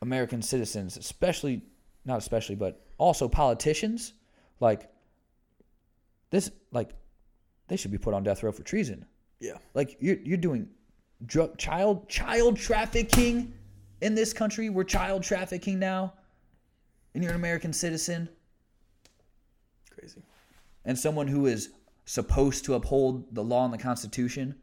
[0.00, 1.62] American citizens, especially,
[2.04, 4.12] not especially, but also politicians,
[4.60, 4.88] like
[6.30, 6.90] this, like
[7.68, 9.04] they should be put on death row for treason.
[9.40, 9.58] Yeah.
[9.74, 10.68] Like you're you're doing
[11.24, 13.52] drug child child trafficking
[14.00, 14.68] in this country.
[14.70, 16.14] We're child trafficking now,
[17.14, 18.28] and you're an American citizen
[19.90, 20.22] Crazy.
[20.84, 21.70] and someone who is
[22.04, 24.54] supposed to uphold the law and the Constitution.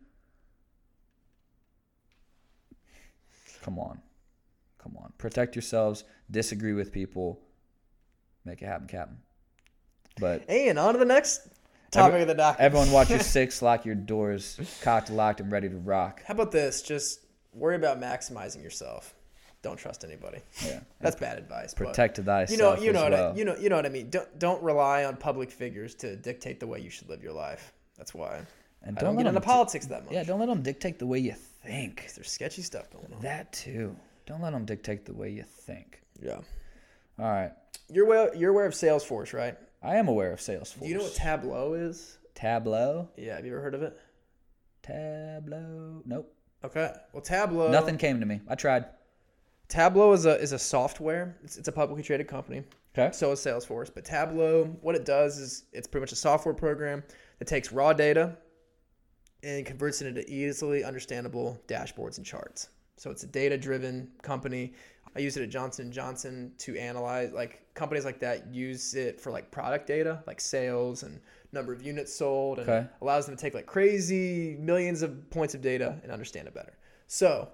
[3.62, 4.00] Come on,
[4.78, 6.04] come on, protect yourselves.
[6.30, 7.40] Disagree with people.
[8.46, 9.18] Make it happen, Captain.
[10.20, 11.48] But And on to the next
[11.94, 12.58] topic of the doc.
[12.60, 13.62] everyone, watch your six.
[13.62, 14.60] Lock your doors.
[14.82, 16.22] Cocked, locked, and ready to rock.
[16.26, 16.82] How about this?
[16.82, 17.22] Just
[17.54, 19.14] worry about maximizing yourself.
[19.62, 20.40] Don't trust anybody.
[20.66, 20.82] Yeah.
[21.02, 21.74] That's bad advice.
[21.74, 22.50] Protect thyself.
[22.52, 23.32] You know, you know, what well.
[23.32, 24.10] I, you know, you know what I mean.
[24.10, 27.72] Don't don't rely on public figures to dictate the way you should live your life.
[27.98, 28.42] That's why
[28.84, 30.14] And don't don't let get into politics that much.
[30.14, 32.12] Yeah, don't let them dictate the way you think.
[32.14, 33.22] There's sketchy stuff going on.
[33.22, 33.96] That too.
[34.26, 36.02] Don't let them dictate the way you think.
[36.22, 36.40] Yeah.
[37.20, 37.52] All right.
[37.90, 39.58] You're aware, you're aware of Salesforce, right?
[39.84, 40.82] I am aware of Salesforce.
[40.82, 42.18] Do you know what Tableau is?
[42.36, 43.10] Tableau?
[43.18, 43.36] Yeah.
[43.36, 44.00] Have you ever heard of it?
[44.82, 46.02] Tableau?
[46.06, 46.34] Nope.
[46.64, 46.94] Okay.
[47.12, 47.70] Well, Tableau.
[47.70, 48.40] Nothing came to me.
[48.48, 48.86] I tried.
[49.68, 51.36] Tableau is a is a software.
[51.44, 52.64] It's, it's a publicly traded company.
[52.98, 53.12] Okay.
[53.14, 53.92] So is Salesforce.
[53.94, 57.04] But Tableau, what it does is it's pretty much a software program
[57.40, 58.38] that takes raw data
[59.42, 62.70] and converts it into easily understandable dashboards and charts.
[62.96, 64.74] So it's a data driven company.
[65.16, 69.32] I use it at Johnson Johnson to analyze like companies like that use it for
[69.32, 71.20] like product data, like sales and
[71.52, 72.88] number of units sold and Okay.
[73.02, 76.74] allows them to take like crazy millions of points of data and understand it better.
[77.08, 77.50] So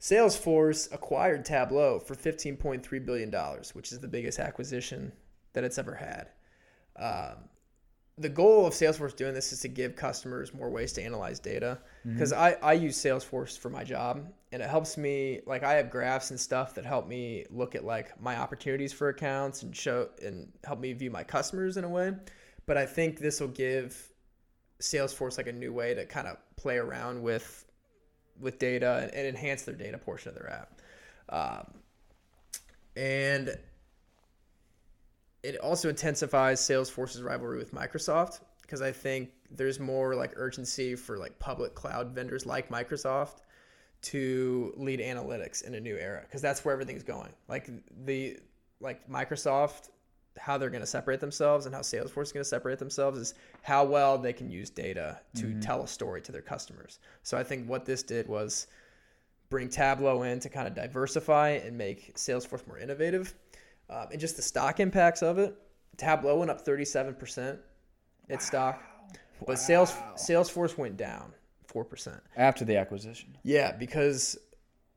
[0.00, 3.30] Salesforce acquired Tableau for $15.3 billion,
[3.74, 5.12] which is the biggest acquisition
[5.52, 6.28] that it's ever had.
[6.96, 7.44] Um,
[8.16, 11.78] the goal of Salesforce doing this is to give customers more ways to analyze data.
[12.04, 15.90] Because I, I use Salesforce for my job and it helps me, like, I have
[15.90, 20.08] graphs and stuff that help me look at, like, my opportunities for accounts and show
[20.22, 22.12] and help me view my customers in a way.
[22.66, 24.12] But I think this will give
[24.80, 27.64] Salesforce, like, a new way to kind of play around with
[28.40, 30.80] with data and, and enhance their data portion of their app.
[31.28, 31.74] Um,
[32.96, 33.56] and
[35.42, 41.18] it also intensifies Salesforce's rivalry with Microsoft because I think there's more like urgency for
[41.18, 43.38] like public cloud vendors like Microsoft
[44.02, 47.32] to lead analytics in a new era because that's where everything's going.
[47.48, 47.70] Like
[48.04, 48.38] the
[48.80, 49.90] like Microsoft
[50.38, 53.34] how they're going to separate themselves and how Salesforce is going to separate themselves is
[53.62, 56.98] how well they can use data to tell a story to their customers.
[57.22, 58.68] So I think what this did was
[59.50, 63.34] bring Tableau in to kind of diversify and make Salesforce more innovative.
[63.90, 65.56] Um, and just the stock impacts of it,
[65.96, 67.58] Tableau went up 37%
[68.28, 68.80] its stock,
[69.46, 71.32] but Sales Salesforce went down
[71.72, 72.20] 4%.
[72.36, 73.36] After the acquisition.
[73.42, 74.38] Yeah, because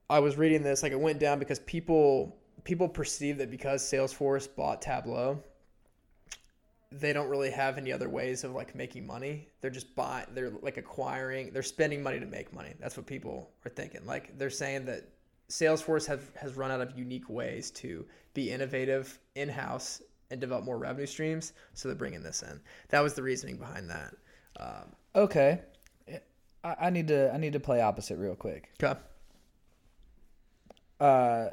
[0.10, 4.48] I was reading this, like it went down because people people perceive that because Salesforce
[4.56, 5.42] bought Tableau,
[6.92, 9.50] they don't really have any other ways of like making money.
[9.62, 12.74] They're just buying, they're like acquiring, they're spending money to make money.
[12.80, 14.06] That's what people are thinking.
[14.06, 15.10] Like they're saying that
[15.50, 20.64] Salesforce have, has run out of unique ways to be innovative in house and develop
[20.64, 21.54] more revenue streams.
[21.74, 22.62] So they're bringing this in.
[22.90, 24.16] That was the reasoning behind that.
[24.60, 25.62] Um, Okay.
[26.64, 28.72] I, I need to I need to play opposite real quick.
[28.82, 29.00] okay.
[31.00, 31.50] Uh,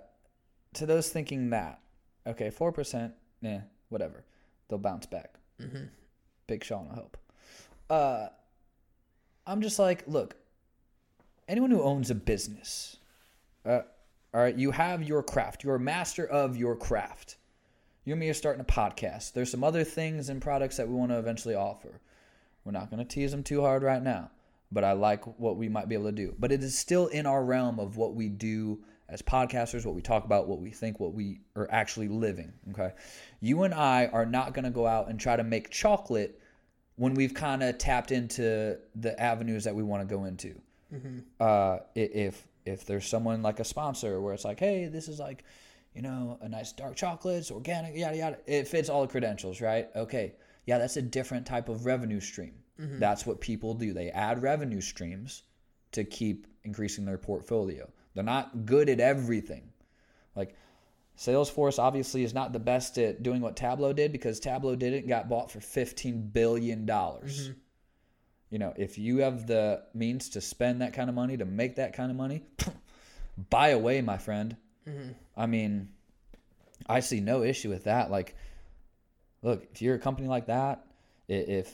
[0.75, 1.81] to those thinking that,
[2.27, 4.25] okay, four percent, yeah, whatever,
[4.69, 5.35] they'll bounce back.
[5.61, 5.85] Mm-hmm.
[6.47, 7.17] Big Sean will help.
[7.89, 8.29] Uh,
[9.47, 10.37] I'm just like, look,
[11.49, 12.97] anyone who owns a business,
[13.67, 13.81] uh,
[14.33, 15.65] all right, you have your craft.
[15.65, 17.37] You're a master of your craft.
[18.05, 19.33] You and me are starting a podcast.
[19.33, 22.01] There's some other things and products that we want to eventually offer.
[22.65, 24.31] We're not going to tease them too hard right now,
[24.73, 26.35] but I like what we might be able to do.
[26.39, 30.03] But it is still in our realm of what we do as podcasters, what we
[30.03, 32.53] talk about, what we think, what we are actually living.
[32.71, 32.93] Okay.
[33.41, 36.41] You and I are not going to go out and try to make chocolate
[36.97, 40.61] when we've kind of tapped into the avenues that we want to go into.
[41.41, 45.45] Uh, if if there's someone like a sponsor where it's like, hey, this is like,
[45.95, 48.39] you know, a nice dark chocolate, it's organic, yada yada.
[48.47, 49.89] It fits all the credentials, right?
[49.97, 50.35] Okay,
[50.67, 52.53] yeah, that's a different type of revenue stream.
[52.81, 52.99] Mm-hmm.
[52.99, 53.93] That's what people do.
[53.93, 55.43] They add revenue streams
[55.93, 57.89] to keep increasing their portfolio.
[58.15, 59.71] They're not good at everything.
[60.35, 60.55] Like
[61.19, 64.99] Salesforce obviously is not the best at doing what Tableau did because Tableau did it
[64.99, 66.87] and got bought for $15 billion.
[66.87, 67.59] dollars mm-hmm.
[68.51, 71.77] You know, if you have the means to spend that kind of money, to make
[71.77, 72.43] that kind of money,
[73.51, 74.57] buy away, my friend.
[74.89, 75.11] Mm-hmm.
[75.37, 75.91] I mean,
[76.89, 78.11] I see no issue with that.
[78.11, 78.35] Like,
[79.43, 80.85] look, if you're a company like that,
[81.29, 81.73] if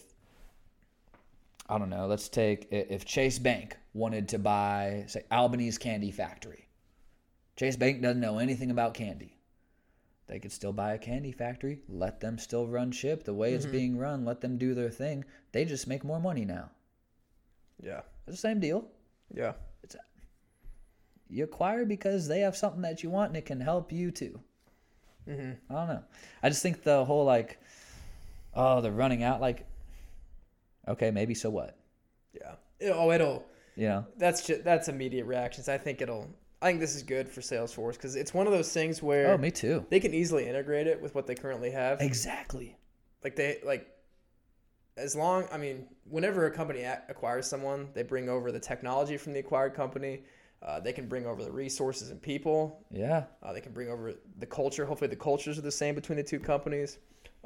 [1.69, 6.69] I don't know, let's take if Chase Bank wanted to buy, say, Albanese Candy Factory.
[7.57, 9.37] Chase Bank doesn't know anything about candy.
[10.29, 13.65] They could still buy a candy factory, let them still run ship the way it's
[13.65, 15.25] being run, let them do their thing.
[15.53, 16.71] They just make more money now.
[17.83, 18.01] Yeah.
[18.27, 18.89] It's the same deal.
[19.33, 19.53] Yeah.
[19.85, 20.01] It's a,
[21.29, 24.41] you acquire because they have something that you want and it can help you too.
[25.29, 25.73] Mm-hmm.
[25.73, 26.05] I don't know.
[26.43, 27.61] I just think the whole like,
[28.53, 29.41] oh, they're running out.
[29.41, 29.65] Like,
[30.89, 31.79] okay, maybe so what?
[32.35, 32.55] Yeah.
[32.93, 33.45] Oh, it'll.
[33.77, 34.07] You know?
[34.17, 35.69] That's just that's immediate reactions.
[35.69, 36.29] I think it'll.
[36.63, 39.39] I think this is good for Salesforce because it's one of those things where Oh,
[39.39, 39.85] me too.
[39.91, 42.01] they can easily integrate it with what they currently have.
[42.01, 42.77] Exactly.
[43.23, 43.89] Like they like.
[44.99, 49.35] As long, I mean, whenever a company acquires someone, they bring over the technology from
[49.35, 50.23] the acquired company.
[50.63, 52.83] Uh, they can bring over the resources and people.
[52.91, 53.25] Yeah.
[53.43, 54.87] Uh, they can bring over the culture.
[54.87, 56.97] Hopefully, the cultures are the same between the two companies.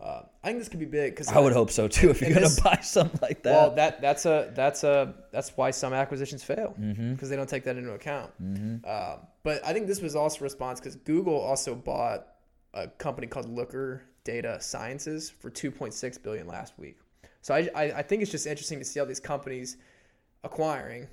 [0.01, 2.09] Uh, I think this could be big because I would hope so too.
[2.11, 3.53] If you're gonna this- buy something like that.
[3.53, 7.29] Well, that that's a that's a that's why some acquisitions fail because mm-hmm.
[7.29, 8.33] they don't take that into account.
[8.43, 8.77] Mm-hmm.
[8.87, 12.29] Uh, but I think this was also a response because Google also bought
[12.73, 16.99] a company called Looker Data Sciences for 2.6 billion last week.
[17.43, 19.77] So I, I, I think it's just interesting to see all these companies
[20.45, 21.09] acquiring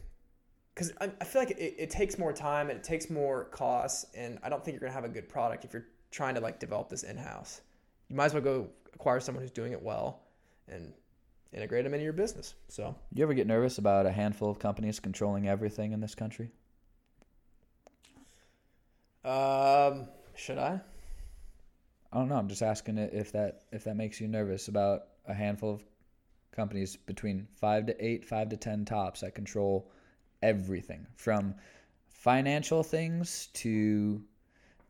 [0.73, 4.05] because I, I feel like it, it takes more time and it takes more costs
[4.15, 6.59] and I don't think you're gonna have a good product if you're trying to like
[6.59, 7.61] develop this in house.
[8.09, 10.21] You might as well go acquire someone who's doing it well
[10.67, 10.93] and
[11.53, 12.53] integrate them into your business.
[12.67, 16.51] So You ever get nervous about a handful of companies controlling everything in this country?
[19.23, 20.79] um, should I?
[22.13, 22.35] I don't know.
[22.35, 25.83] I'm just asking if that if that makes you nervous about a handful of
[26.51, 29.91] companies between five to eight, five to ten tops that control
[30.41, 31.55] everything from
[32.07, 34.21] financial things to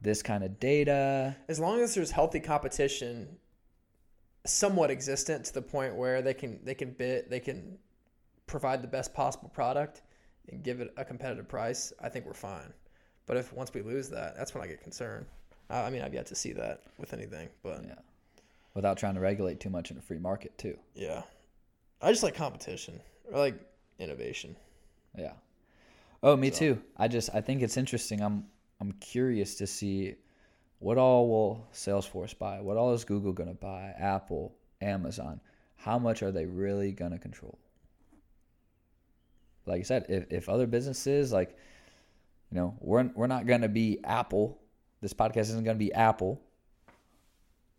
[0.02, 1.36] this kind of data.
[1.48, 3.28] as long as there's healthy competition
[4.46, 7.78] somewhat existent to the point where they can they can bid they can
[8.46, 10.02] provide the best possible product
[10.50, 12.72] and give it a competitive price i think we're fine
[13.26, 15.26] but if once we lose that that's when i get concerned
[15.70, 17.96] i, I mean i've yet to see that with anything but Yeah.
[18.74, 20.78] Without trying to regulate too much in a free market too.
[20.96, 21.24] yeah
[22.02, 23.60] i just like competition or like
[24.00, 24.56] innovation
[25.18, 25.34] Yeah.
[26.24, 26.82] Oh, me So- too.
[26.96, 28.22] I just I think it's interesting.
[28.22, 28.46] I'm
[28.80, 30.16] I'm curious to see
[30.80, 32.62] what all will Salesforce buy?
[32.62, 33.94] What all is Google going to buy?
[33.98, 35.42] Apple, Amazon.
[35.76, 37.58] How much are they really going to control?
[39.66, 41.58] Like I said, if, if other businesses like
[42.52, 44.60] you know, we're we're not going to be Apple.
[45.02, 46.42] This podcast isn't going to be Apple.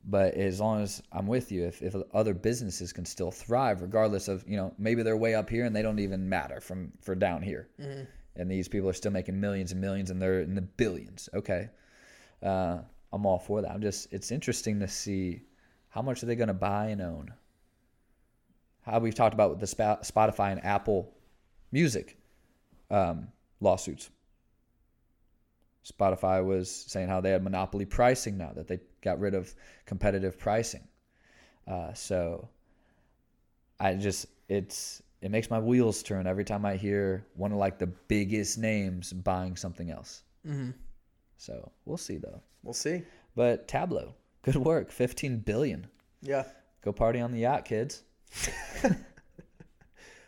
[0.05, 4.29] But as long as I'm with you, if, if other businesses can still thrive, regardless
[4.29, 7.15] of you know maybe they're way up here and they don't even matter from for
[7.15, 8.05] down here, mm-hmm.
[8.39, 11.29] And these people are still making millions and millions and they're in the billions.
[11.35, 11.69] Okay,
[12.43, 12.79] uh,
[13.13, 13.71] I'm all for that.
[13.71, 15.43] I'm just it's interesting to see
[15.89, 17.33] how much are they going to buy and own.
[18.83, 21.13] How we've talked about with the Spotify and Apple
[21.73, 22.17] Music
[22.91, 23.29] um,
[23.61, 24.11] lawsuits.
[25.85, 29.55] Spotify was saying how they had monopoly pricing now that they got rid of
[29.87, 30.87] competitive pricing.
[31.67, 32.49] Uh, so
[33.81, 37.79] I just it's it makes my wheels turn every time I hear one of like
[37.79, 40.23] the biggest names buying something else.
[40.47, 40.71] Mm-hmm.
[41.37, 42.41] So we'll see though.
[42.63, 43.03] we'll see
[43.37, 45.87] But Tableau, good work, fifteen billion.
[46.23, 46.45] yeah
[46.83, 48.03] Go party on the yacht, kids.
[48.85, 48.97] i'm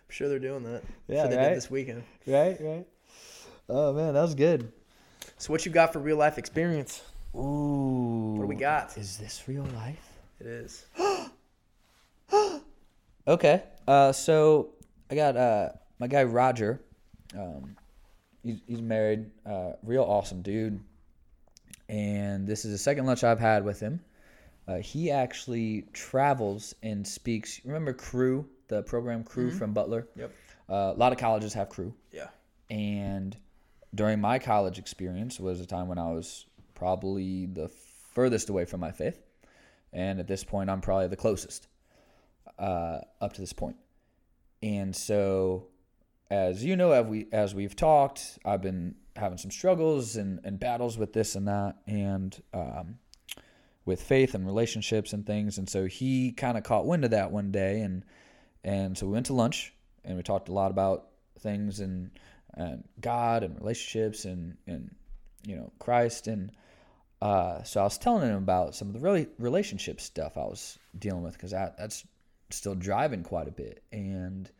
[0.08, 1.48] sure they're doing that Yeah, what they right?
[1.48, 2.86] did this weekend Right, right.
[3.68, 4.72] Oh man, that was good.
[5.38, 7.02] so what you got for real life experience
[7.36, 8.34] Ooh.
[8.36, 10.18] what do we got Is this real life?
[10.40, 10.86] it is
[13.28, 13.62] Okay.
[13.86, 14.70] Uh, so
[15.10, 16.80] I got uh my guy Roger.
[17.36, 17.76] Um,
[18.42, 19.26] he's he's married.
[19.44, 20.80] Uh, real awesome dude.
[21.88, 24.00] And this is the second lunch I've had with him.
[24.68, 27.60] Uh, he actually travels and speaks.
[27.64, 30.06] Remember Cru, the program Cru from Butler?
[30.14, 30.32] Yep.
[30.68, 31.92] Uh, a lot of colleges have Cru.
[32.12, 32.28] yeah
[32.70, 33.36] And
[33.92, 37.68] during my college experience was a time when I was probably the
[38.14, 39.20] furthest away from my faith.
[39.92, 41.66] And at this point, I'm probably the closest
[42.56, 43.76] uh, up to this point.
[44.62, 45.68] And so,
[46.30, 50.58] as you know, as, we, as we've talked, I've been having some struggles and, and
[50.60, 52.98] battles with this and that, and um,
[53.84, 55.58] with faith and relationships and things.
[55.58, 58.04] And so he kind of caught wind of that one day, and
[58.62, 59.72] and so we went to lunch
[60.04, 61.06] and we talked a lot about
[61.40, 62.10] things and
[62.54, 64.94] and God and relationships and and
[65.46, 66.50] you know Christ and
[67.22, 70.78] uh, so I was telling him about some of the really relationship stuff I was
[70.98, 72.04] dealing with because that that's
[72.52, 73.82] still driving quite a bit.
[73.92, 74.50] And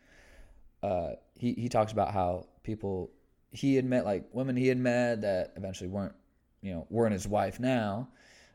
[0.83, 3.11] uh, he he talks about how people
[3.53, 6.14] he had met like women he had met that eventually weren't
[6.62, 8.09] you know weren't his wife now.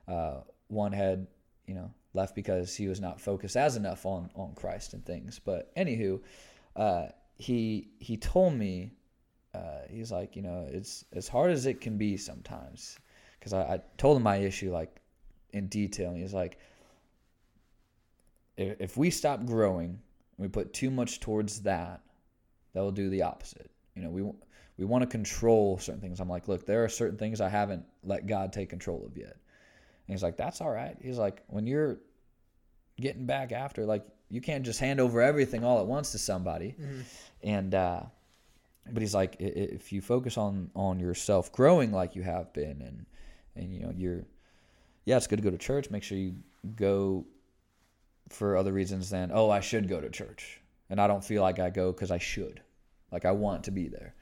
[0.08, 1.28] Uh, one had
[1.68, 5.40] you know left because he was not focused as enough on on Christ and things.
[5.44, 6.22] But anywho
[6.76, 8.94] uh, he he told me
[9.54, 12.98] uh, he's like you know it's as hard as it can be sometimes
[13.40, 15.02] because I, I told him my issue like
[15.56, 16.10] in detail.
[16.12, 16.60] And he's like
[18.58, 20.00] if, if we stop growing and
[20.38, 22.02] we put too much towards that
[22.74, 23.72] that will do the opposite.
[23.96, 24.24] You know we
[24.78, 26.20] we want to control certain things.
[26.20, 29.38] I'm like look there are certain things i haven't let god take control of yet.
[30.08, 30.98] And he's like that's all right.
[31.02, 32.00] He's like when you're
[33.00, 36.76] getting back after like you can't just hand over everything all at once to somebody.
[36.80, 37.02] Mm-hmm.
[37.44, 38.02] and uh
[38.92, 43.06] but he's like if you focus on on yourself growing like you have been and
[43.56, 44.26] and you know you're
[45.06, 45.90] yeah it's good to go to church.
[45.90, 46.36] Make sure you
[46.76, 47.26] go
[48.30, 50.62] for other reasons than oh i should go to church.
[50.90, 52.62] And i don't feel like i go because i should.
[53.12, 54.16] Like i want to be there.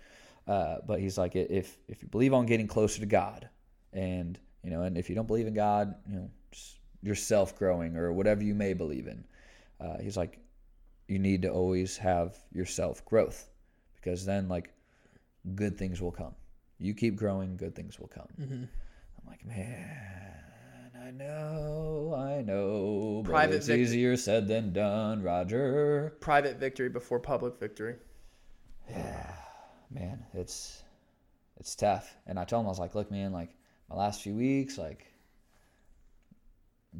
[0.47, 3.47] Uh, but he's like if if you believe on getting closer to god
[3.93, 7.97] and you know and if you don't believe in god you know just yourself growing
[7.97, 9.23] or whatever you may believe in.
[9.79, 10.39] Uh, he's like
[11.07, 13.49] you need to always have your self growth
[13.95, 14.71] because then like
[15.55, 16.33] good things will come.
[16.79, 18.27] You keep growing good things will come.
[18.39, 18.63] Mm-hmm.
[18.63, 20.43] i'm like man
[21.05, 26.15] i know i know but Private it's easier said than done roger.
[26.19, 27.95] Private victory before public victory.
[28.89, 29.35] Yeah,
[29.89, 30.83] man it's
[31.57, 32.15] it's tough.
[32.27, 33.49] And i told him i was like look man like
[33.89, 35.07] my last few weeks like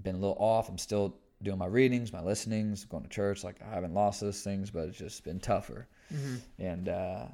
[0.02, 0.70] been a little off.
[0.70, 3.44] I'm still doing my readings my listenings going to church.
[3.44, 5.88] Like i haven't lost those things but it's just been tougher.
[6.14, 6.36] Mm-hmm.
[6.62, 7.26] and uh,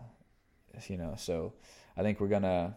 [0.88, 1.53] you know so
[1.97, 2.75] i think we're gonna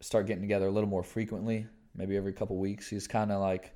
[0.00, 3.72] start getting together a little more frequently maybe every couple weeks he's kind of like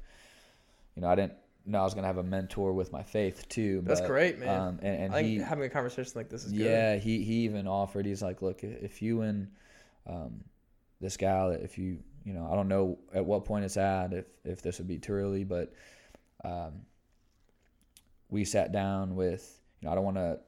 [0.94, 1.34] you know i didn't
[1.66, 4.48] know i was gonna have a mentor with my faith too That's but, great, man.
[4.48, 6.60] um, and, and I think he having a conversation like this is good.
[6.60, 9.48] yeah he, he even offered he's like look if you and
[10.06, 10.42] um,
[11.00, 14.26] this gal if you you know i don't know at what point it's at if
[14.44, 15.72] if this would be too early but
[16.44, 16.72] um,
[18.28, 20.38] we sat down with you know i don't want to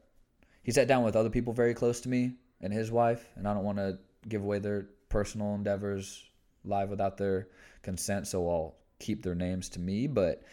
[0.63, 3.53] he sat down with other people very close to me and his wife and i
[3.53, 6.23] don't want to give away their personal endeavors
[6.65, 7.47] live without their
[7.81, 10.43] consent so i'll keep their names to me but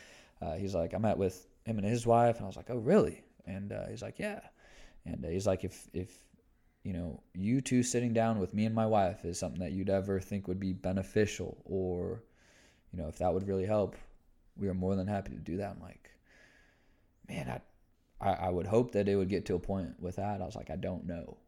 [0.43, 2.79] uh, he's like i met with him and his wife and i was like oh
[2.79, 4.41] really and uh, he's like yeah
[5.05, 6.11] and uh, he's like if if
[6.83, 9.91] you know you two sitting down with me and my wife is something that you'd
[9.91, 12.23] ever think would be beneficial or
[12.93, 13.97] you know if that would really help
[14.57, 16.11] we are more than happy to do that i'm like
[17.29, 17.61] man i
[18.21, 20.43] I, I would hope that it would get to a point with that.
[20.43, 21.39] I was like, I don't know.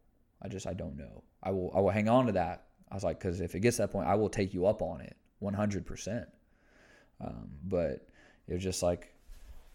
[0.41, 1.23] I just, I don't know.
[1.41, 2.65] I will, I will hang on to that.
[2.93, 5.01] I was like, because if it gets that point, I will take you up on
[5.01, 6.27] it, one hundred percent.
[7.19, 8.07] Um, but
[8.47, 9.11] it was just like,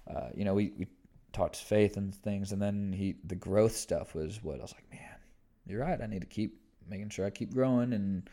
[0.09, 0.87] uh, you know, we, we
[1.33, 4.89] talked faith and things, and then he, the growth stuff was what I was like,
[4.93, 5.19] man,
[5.67, 6.01] you're right.
[6.01, 7.93] I need to keep making sure I keep growing.
[7.93, 8.31] And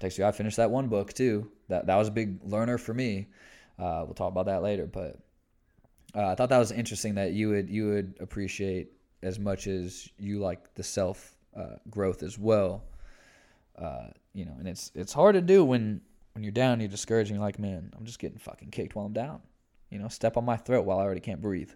[0.00, 1.48] takes you, I finished that one book too.
[1.68, 3.28] That that was a big learner for me.
[3.78, 5.20] Uh, we'll talk about that later, but
[6.16, 8.88] uh, I thought that was interesting that you would you would appreciate
[9.22, 12.82] as much as you like the self uh, growth as well.
[14.34, 16.00] You know, and it's it's hard to do when
[16.32, 19.06] when you're down, you're discouraged, and you're like, man, I'm just getting fucking kicked while
[19.06, 19.40] I'm down.
[19.90, 21.70] You know, step on my throat while I already can't breathe.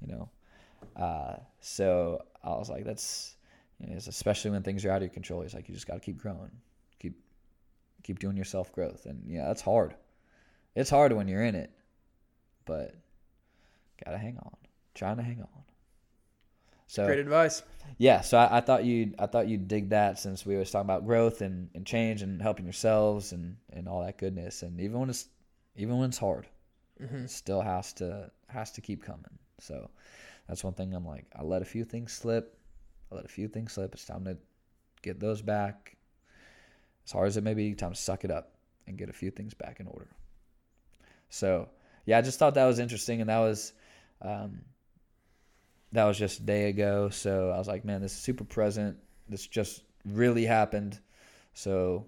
[0.00, 0.30] You know,
[0.96, 3.36] uh, so I was like, that's
[3.78, 5.42] you know, especially when things are out of your control.
[5.42, 6.50] It's like you just got to keep growing,
[6.98, 7.14] keep
[8.02, 9.94] keep doing your self growth, and yeah, that's hard.
[10.74, 11.70] It's hard when you're in it,
[12.64, 12.94] but
[14.04, 14.56] gotta hang on,
[14.94, 15.62] trying to hang on.
[16.88, 17.62] So Great advice.
[17.98, 20.86] yeah, so I, I thought you'd I thought you'd dig that since we was talking
[20.86, 24.62] about growth and, and change and helping yourselves and, and all that goodness.
[24.62, 25.28] And even when it's
[25.76, 26.46] even when it's hard,
[27.00, 27.24] Mm-hmm.
[27.26, 29.38] it still has to has to keep coming.
[29.60, 29.88] So
[30.48, 32.58] that's one thing I'm like, I let a few things slip.
[33.12, 33.94] I let a few things slip.
[33.94, 34.36] It's time to
[35.02, 35.96] get those back.
[37.04, 38.54] As hard as it may be, time to suck it up
[38.86, 40.08] and get a few things back in order.
[41.28, 41.68] So
[42.06, 43.72] yeah, I just thought that was interesting, and that was
[44.22, 44.62] um,
[45.92, 47.08] that was just a day ago.
[47.08, 48.96] So I was like, man, this is super present.
[49.28, 50.98] This just really happened.
[51.54, 52.06] So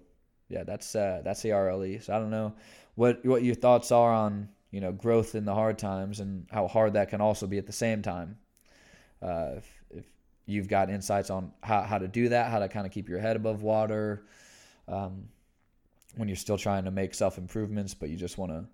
[0.49, 2.03] yeah, that's uh, that's the RLE.
[2.03, 2.53] So I don't know
[2.95, 6.67] what what your thoughts are on you know growth in the hard times and how
[6.67, 8.37] hard that can also be at the same time.
[9.21, 10.05] Uh, if, if
[10.45, 13.19] you've got insights on how, how to do that, how to kind of keep your
[13.19, 14.23] head above water
[14.87, 15.27] um,
[16.15, 18.65] when you're still trying to make self improvements, but you just want to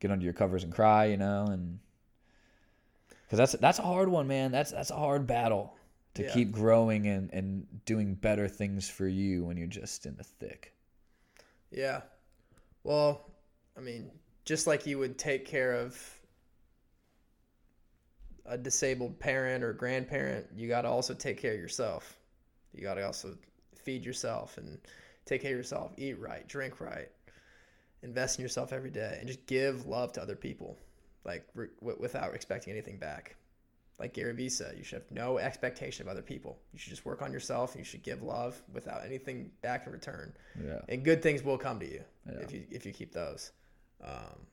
[0.00, 1.78] get under your covers and cry, you know, and
[3.34, 4.52] because that's that's a hard one, man.
[4.52, 5.74] That's that's a hard battle
[6.14, 6.32] to Yeah.
[6.32, 10.72] keep growing and, and doing better things for you when you're just in the thick.
[11.72, 12.02] Yeah.
[12.84, 13.32] Well,
[13.76, 14.12] I mean,
[14.44, 16.20] just like you would take care of
[18.46, 22.16] a disabled parent or grandparent, you got to also take care of yourself.
[22.72, 23.36] You got to also
[23.74, 24.78] feed yourself and
[25.24, 27.08] take care of yourself, eat right, drink right,
[28.02, 30.78] invest in yourself every day, and just give love to other people,
[31.24, 33.36] like re- w- without expecting anything back.
[33.98, 36.58] Like Gary Vee said, you should have no expectation of other people.
[36.72, 39.92] You should just work on yourself and you should give love without anything back in
[39.92, 40.80] return Yeah.
[40.88, 42.38] and good things will come to you Yeah.
[42.40, 43.52] if you if you keep those.
[44.02, 44.46] Um,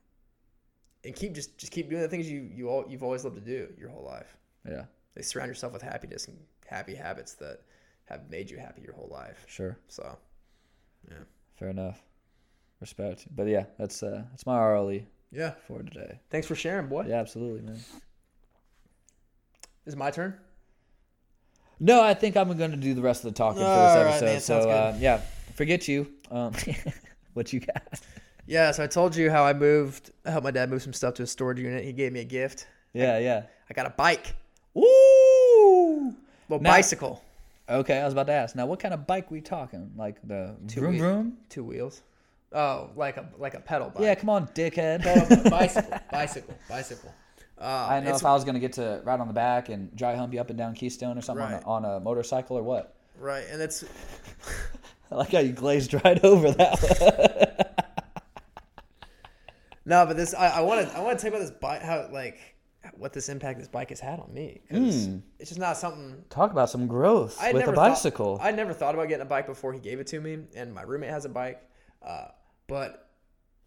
[1.04, 3.42] and keep just just keep doing the things you you all, you've always loved to
[3.42, 4.38] do your whole life.
[4.68, 4.86] Yeah.
[5.16, 7.62] They surround yourself with happiness and happy habits that
[8.06, 9.44] have made you happy your whole life.
[9.48, 9.78] Sure.
[9.88, 10.18] So
[11.10, 11.18] yeah.
[11.56, 12.04] Fair enough.
[12.80, 13.26] Respect.
[13.36, 16.20] But yeah, that's uh that's my RLE yeah, for today.
[16.30, 17.06] thanks for sharing, boy.
[17.08, 17.80] Yeah, absolutely, man.
[19.86, 20.36] Is it my turn?
[21.80, 24.08] No, I think I'm going to do the rest of the talking for this right,
[24.08, 24.26] episode.
[24.26, 24.70] man, sounds so good.
[24.70, 25.22] uh, yeah,
[25.56, 26.08] forget you.
[26.30, 26.54] Um,
[27.34, 27.82] what you got?
[28.46, 30.12] Yeah, so I told you how I moved.
[30.26, 31.84] I helped my dad move some stuff to a storage unit.
[31.84, 32.68] He gave me a gift.
[32.94, 33.44] Yeah, yeah.
[33.70, 34.36] I got a bike,
[34.78, 36.16] Ooh.
[36.50, 37.24] well, Now- bicycle,
[37.70, 38.54] Okay, I was about to ask.
[38.54, 39.92] Now, what kind of bike we talking?
[39.96, 41.38] Like the Two vroom wheel- vroom?
[41.48, 42.02] two wheels.
[42.54, 44.04] Oh, like a like a pedal bike.
[44.04, 45.04] Yeah, come on, dickhead.
[45.50, 47.14] bicycle, bicycle, bicycle.
[47.58, 50.16] Uh, I know if I was gonna get to ride on the back and dry
[50.16, 51.64] hump you up and down Keystone or something Right.
[51.66, 52.96] on, a, on a motorcycle or what.
[53.20, 53.84] Right, and it's
[55.12, 57.94] I like how you glazed right over that.
[59.86, 62.10] no, but this I want to I want to tell you about this bike how
[62.12, 62.38] like
[62.98, 65.22] what this impact this bike has had on me Mm.
[65.40, 68.40] it's just not something Talk about some growth with a thought- bicycle.
[68.42, 70.82] I never thought about getting a bike before he gave it to me, and my
[70.82, 71.62] roommate has a bike,
[72.06, 72.26] uh,
[72.72, 73.10] but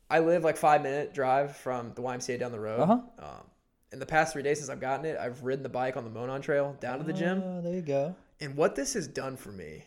[0.09, 2.81] I live like five minute drive from the YMCA down the road.
[2.81, 2.99] Uh-huh.
[3.19, 3.45] Um,
[3.93, 6.11] in the past three days since I've gotten it, I've ridden the bike on the
[6.11, 7.43] Monon Trail down to the gym.
[7.45, 8.17] Oh, there you go.
[8.41, 9.85] And what this has done for me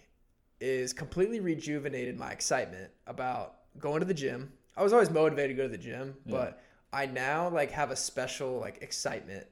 [0.61, 4.53] is completely rejuvenated my excitement about going to the gym.
[4.77, 6.61] I was always motivated to go to the gym, but
[6.93, 9.47] I now like have a special like excitement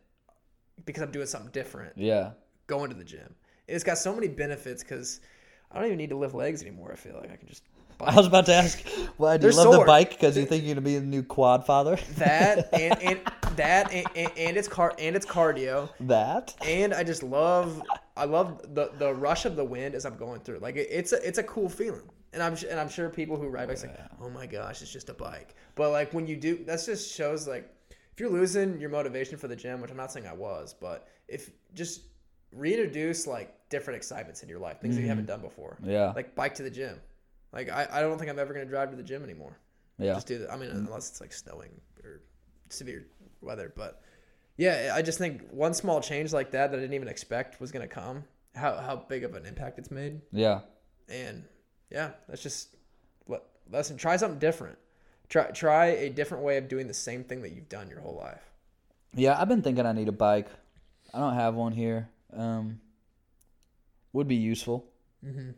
[0.85, 2.31] because I'm doing something different Yeah.
[2.67, 3.33] going to the gym.
[3.67, 5.21] It's got so many benefits because
[5.71, 6.91] I don't even need to lift legs anymore.
[6.91, 7.63] I feel like I can just
[8.01, 8.85] I was about to ask,
[9.17, 10.11] why do you They're love the bike?
[10.11, 11.97] Because you think you're gonna be the new quad father?
[12.17, 13.21] that and, and
[13.55, 16.53] that and, and, and it's car and it's cardio that?
[16.65, 17.81] and I just love
[18.17, 20.59] I love the the rush of the wind as I'm going through.
[20.59, 22.09] Like it, it's a it's a cool feeling.
[22.33, 25.09] And I'm and I'm sure people who ride bikes like, oh my gosh, it's just
[25.09, 25.55] a bike.
[25.75, 29.47] But like when you do, that just shows like if you're losing your motivation for
[29.47, 32.01] the gym, which I'm not saying I was, but if just
[32.53, 35.09] reintroduce like different excitements in your life, things that you mm-hmm.
[35.09, 36.13] haven't done before, Yeah.
[36.15, 36.99] like bike to the gym.
[37.55, 39.57] Like I, I don't think I'm ever gonna drive to the gym anymore.
[39.97, 40.13] Yeah.
[40.13, 40.51] Just do that.
[40.51, 41.71] I mean, unless it's like snowing
[42.03, 42.21] or
[42.69, 43.07] severe
[43.41, 43.71] weather.
[43.75, 44.01] But
[44.57, 47.71] yeah, I just think one small change like that that I didn't even expect was
[47.71, 48.25] gonna come.
[48.55, 50.61] How how big of an impact it's made, Yeah.
[51.09, 51.43] and
[51.89, 52.75] yeah, that's just
[53.27, 53.41] let
[53.71, 53.97] listen.
[53.97, 54.77] Try something different.
[55.29, 58.15] Try try a different way of doing the same thing that you've done your whole
[58.15, 58.41] life.
[59.13, 60.47] Yeah, I've been thinking I need a bike.
[61.13, 62.09] I don't have one here.
[62.35, 62.79] Um,
[64.13, 64.85] would be useful.
[65.25, 65.51] Mm-hmm.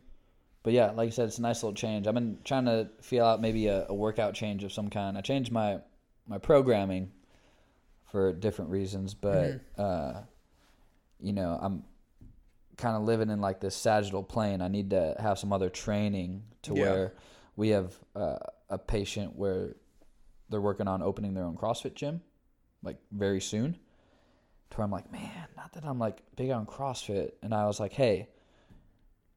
[0.62, 2.06] But yeah, like I said, it's a nice little change.
[2.06, 5.16] I've been trying to feel out maybe a, a workout change of some kind.
[5.16, 5.78] I changed my
[6.26, 7.10] my programming
[8.10, 10.22] for different reasons, but uh,
[11.20, 11.84] you know, I'm
[12.76, 14.60] kind of living in like this sagittal plane.
[14.60, 16.80] I need to have some other training to Yeah.
[16.82, 17.14] where
[17.56, 18.36] we have uh,
[18.68, 19.76] a patient where
[20.48, 22.20] they're working on opening their own CrossFit gym,
[22.82, 23.76] like very soon.
[24.70, 27.80] To where I'm like, man, not that I'm like big on CrossFit, and I was
[27.80, 28.28] like, hey,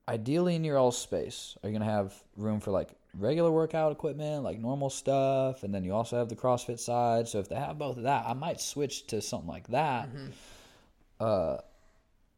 [0.08, 4.44] ideally in your all space, are you gonna have room for like regular workout equipment,
[4.44, 7.28] like normal stuff, and then you also have the CrossFit side.
[7.28, 10.10] So if they have both of that, I might switch to something like that.
[11.20, 11.58] Uh,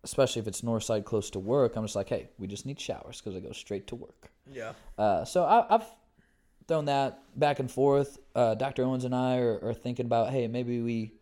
[0.04, 1.76] especially if it's north side close to work.
[1.76, 4.32] I'm just like, hey, we just need showers because I go straight to work.
[4.52, 4.74] Yeah.
[4.98, 5.86] Uh, so I, I've
[6.68, 8.18] thrown that back and forth.
[8.36, 8.84] Uh, Dr.
[8.84, 11.14] Owens and I are, are thinking about, hey, maybe we,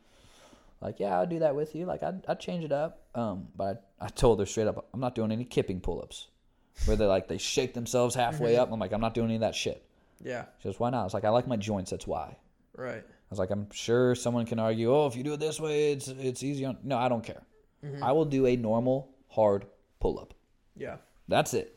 [0.82, 1.86] like, yeah, I'll do that with you.
[1.86, 3.04] Like, I'd, I'd change it up.
[3.14, 6.28] Um, but I, I told her straight up, I'm not doing any kipping pull ups
[6.86, 8.62] where they like, they shake themselves halfway mm-hmm.
[8.62, 8.72] up.
[8.72, 9.86] I'm like, I'm not doing any of that shit.
[10.24, 10.46] Yeah.
[10.60, 11.02] She goes, why not?
[11.02, 11.92] I was like, I like my joints.
[11.92, 12.38] That's why.
[12.76, 13.04] Right.
[13.04, 15.94] I was like, I'm sure someone can argue, oh, if you do it this way,
[15.94, 16.66] it's it's easy.
[16.66, 16.78] On...
[16.84, 17.42] No, I don't care.
[17.84, 18.04] Mm-hmm.
[18.04, 19.66] I will do a normal hard
[20.00, 20.34] pull up.
[20.76, 20.98] Yeah.
[21.28, 21.76] That's it.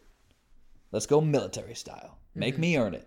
[0.90, 2.18] Let's go military style.
[2.34, 2.60] Make mm-hmm.
[2.60, 3.06] me earn it.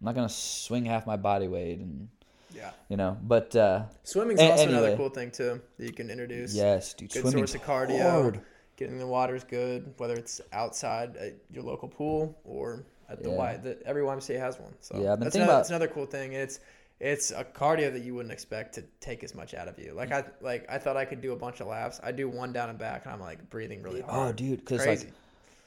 [0.00, 2.08] I'm not gonna swing half my body weight and
[2.54, 2.70] Yeah.
[2.88, 3.16] you know.
[3.22, 6.54] But uh, Swimming's A- also another cool thing too that you can introduce.
[6.54, 8.02] yes, dude, good swimming's source of cardio.
[8.02, 8.40] hard.
[8.80, 13.36] Getting the water's good, whether it's outside at your local pool or at the Yeah.
[13.36, 13.56] Y.
[13.58, 14.72] The, every YMCA has one.
[14.80, 16.34] So Yeah, I've been that's thinking another, about- that's another cool thing.
[16.34, 16.60] And it's
[16.98, 19.92] it's a cardio that you wouldn't expect to take as much out of you.
[19.94, 22.00] Like I like I thought I could do a bunch of laps.
[22.02, 24.28] I do one down and back, and I'm like breathing really oh, hard.
[24.28, 25.12] Oh, dude, because like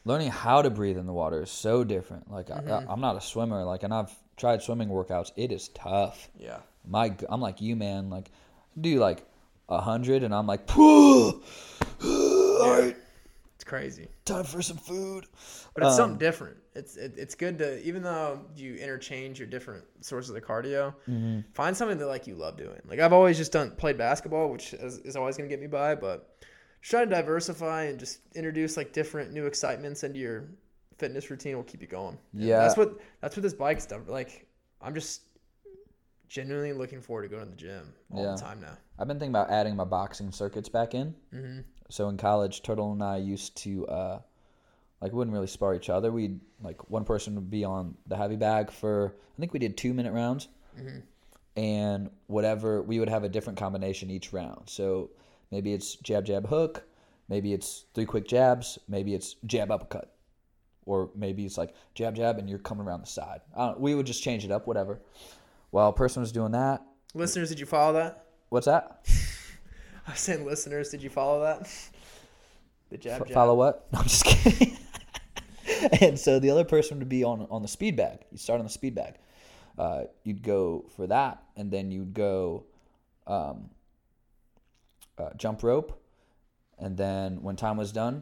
[0.05, 2.32] learning how to breathe in the water is so different.
[2.32, 5.32] Like I, I, I'm not a swimmer, like, and I've tried swimming workouts.
[5.36, 6.30] It is tough.
[6.38, 6.57] yeah.
[6.86, 8.09] My, I'm like you, man.
[8.09, 8.30] Like,
[8.80, 9.26] do like
[9.70, 11.41] a hundred, and I'm like, all
[12.03, 12.95] right,
[13.78, 14.07] crazy.
[14.26, 15.26] time for some food.
[15.74, 16.57] But it's Um, something different.
[16.76, 21.39] It's it, it's good to even though you interchange your different sources of cardio, Mm-hmm.
[21.53, 22.80] find something that like you love doing.
[22.86, 25.95] Like I've always just done played basketball, which is, is always gonna get me by,
[25.95, 26.36] but
[26.82, 30.49] just try to diversify and just introduce like different new excitements into your
[30.97, 32.17] fitness routine will keep you going.
[32.34, 32.59] And Yeah.
[32.59, 34.05] that's what that's what this bike's done.
[34.07, 34.45] Like
[34.82, 35.21] I'm just
[36.30, 38.32] genuinely looking forward to going to the gym all Yeah.
[38.36, 38.78] the time now.
[38.97, 41.13] I've been thinking about adding my boxing circuits back in.
[41.34, 41.59] Mm-hmm.
[41.93, 44.19] So in college, Turtle and I used to uh,
[44.99, 46.11] like we wouldn't really spar each other.
[46.11, 49.77] We'd like one person would be on the heavy bag for I think we did
[49.77, 50.47] two minute rounds,
[51.55, 54.63] and whatever we would have a different combination each round.
[54.65, 55.11] So
[55.51, 56.83] maybe it's jab jab hook,
[57.29, 60.15] maybe it's three quick jabs, maybe it's jab uppercut,
[60.87, 63.41] or maybe it's like jab jab and you're coming around the side.
[63.77, 64.99] We would just change it up, whatever.
[65.69, 66.81] While a person was doing that,
[67.13, 68.25] Listeners, did you follow that?
[68.49, 69.05] what's that?
[70.08, 71.70] I was saying listeners, did you follow that?
[72.89, 73.34] The jab, jab.
[73.34, 73.88] follow what?
[73.91, 74.78] No, I'm just kidding.
[76.01, 78.20] and so the other person would be on on the speed bag.
[78.32, 79.16] You start on the speed bag.
[79.80, 82.66] Uh, you'd go for that, and then you'd go
[83.26, 83.72] um,
[85.18, 85.99] uh, jump rope,
[86.78, 88.22] and then when time was done,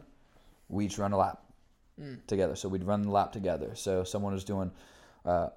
[0.70, 1.44] we each run a lap
[2.28, 2.56] together.
[2.56, 3.76] So we'd run the lap together.
[3.76, 4.72] So someone was doing.
[5.26, 5.50] Uh,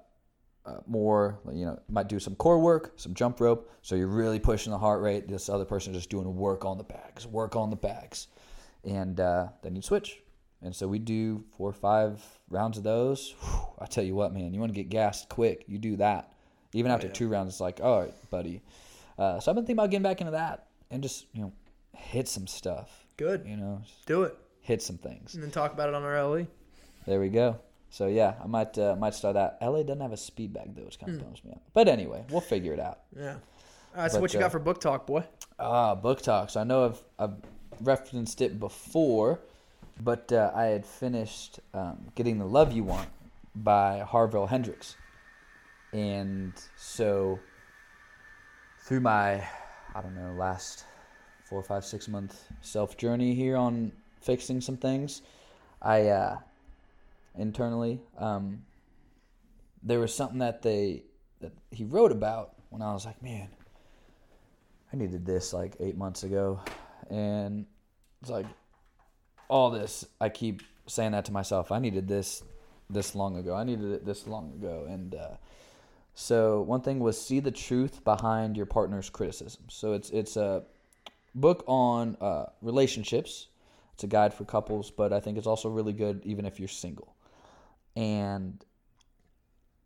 [0.65, 3.71] uh, more, you know, might do some core work, some jump rope.
[3.81, 5.27] So you're really pushing the heart rate.
[5.27, 8.27] This other person is just doing work on the bags, work on the bags,
[8.83, 10.21] and uh, then you'd switch.
[10.61, 13.35] And so we do four or five rounds of those.
[13.39, 16.33] Whew, I tell you what, man, you want to get gassed quick, you do that.
[16.73, 17.13] Even after yeah.
[17.13, 18.61] two rounds, it's like, all right, buddy.
[19.17, 21.53] Uh, so I've been thinking about getting back into that and just you know
[21.95, 23.05] hit some stuff.
[23.17, 23.45] Good.
[23.45, 24.37] You know, Do it.
[24.61, 25.35] hit some things.
[25.35, 26.21] And then talk about it on our.
[26.23, 26.47] LE.
[27.05, 27.59] There we go.
[27.95, 29.57] So yeah, I might uh, might start that.
[29.61, 31.61] LA doesn't have a speed bag though, which kind of bums me out.
[31.73, 32.99] But anyway, we'll figure it out.
[33.17, 33.35] Yeah.
[33.95, 35.23] All right, so But, what you uh, got for book talk, boy?
[35.57, 36.49] Ah, book talk.
[36.49, 37.35] So I know I've I've
[37.79, 39.39] referenced it before,
[40.03, 43.07] but uh, I had finished um, getting the love you want
[43.55, 44.97] by Harville Hendrix,
[45.93, 47.39] and so
[48.81, 49.35] through my
[49.95, 50.83] I don't know last
[51.45, 55.21] four, five, six month self journey here on fixing some things,
[55.81, 56.39] I uh,
[57.37, 58.63] internally um,
[59.85, 61.03] there was something that they
[61.39, 63.49] that he wrote about when I was like, man,
[64.91, 66.59] I needed this like eight months ago,
[67.09, 67.65] and
[68.21, 68.47] it's like
[69.47, 70.05] all this.
[70.19, 71.71] I keep saying that to myself.
[71.71, 72.43] I needed this
[72.89, 73.55] this long ago.
[73.55, 75.35] I needed it this long ago, and uh,
[76.15, 79.65] so one thing was see the truth behind your partner's criticism.
[79.69, 80.63] So it's it's a
[81.35, 83.47] book on uh, relationships.
[83.93, 86.67] It's a guide for couples, but I think it's also really good even if you're
[86.67, 87.14] single.
[87.95, 88.63] And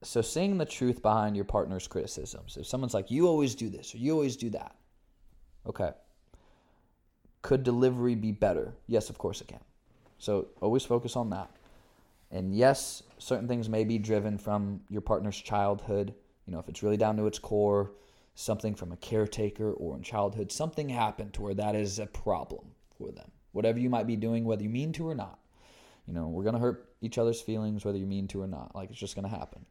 [0.02, 2.58] so seeing the truth behind your partner's criticisms.
[2.58, 4.76] If someone's like, "You always do this," or "You always do that,"
[5.66, 5.92] okay.
[7.42, 8.74] Could delivery be better?
[8.88, 9.64] Yes, of course it can.
[10.18, 11.50] So always focus on that.
[12.32, 16.14] And yes, certain things may be driven from your partner's childhood.
[16.46, 17.92] You know, if it's really down to its core,
[18.36, 22.72] something from a caretaker or in childhood, something happened to where that is a problem
[22.98, 23.32] for them.
[23.52, 25.40] Whatever you might be doing, whether you mean to or not.
[26.08, 28.76] You know, we're going to hurt each other's feelings whether you mean to or not.
[28.76, 29.66] Like, it's just going to happen.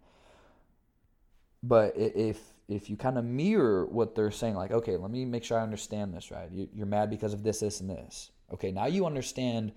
[1.63, 5.43] But if if you kind of mirror what they're saying, like, okay, let me make
[5.43, 6.51] sure I understand this right.
[6.53, 8.31] You- You're mad because of this, this, and this.
[8.53, 9.73] Okay, now you understand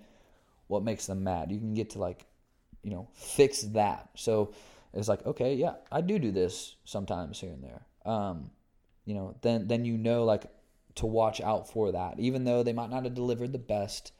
[0.68, 1.50] what makes them mad.
[1.50, 2.26] You can get to like,
[2.82, 4.10] you know, fix that.
[4.14, 4.52] So
[4.92, 7.86] it's like, okay, yeah, I do do this sometimes here and there.
[8.04, 8.50] Um,
[9.06, 10.44] you know, then then you know like
[10.96, 14.12] to watch out for that, even though they might not have delivered the best.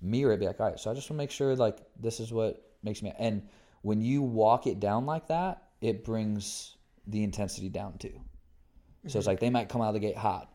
[0.00, 2.32] Mirror be like, all right, so I just want to make sure like this is
[2.32, 3.12] what makes me.
[3.18, 3.42] And
[3.82, 6.76] when you walk it down like that, it brings
[7.06, 8.20] the intensity down too.
[9.06, 9.28] So it's mm-hmm.
[9.28, 10.52] like they might come out of the gate hot.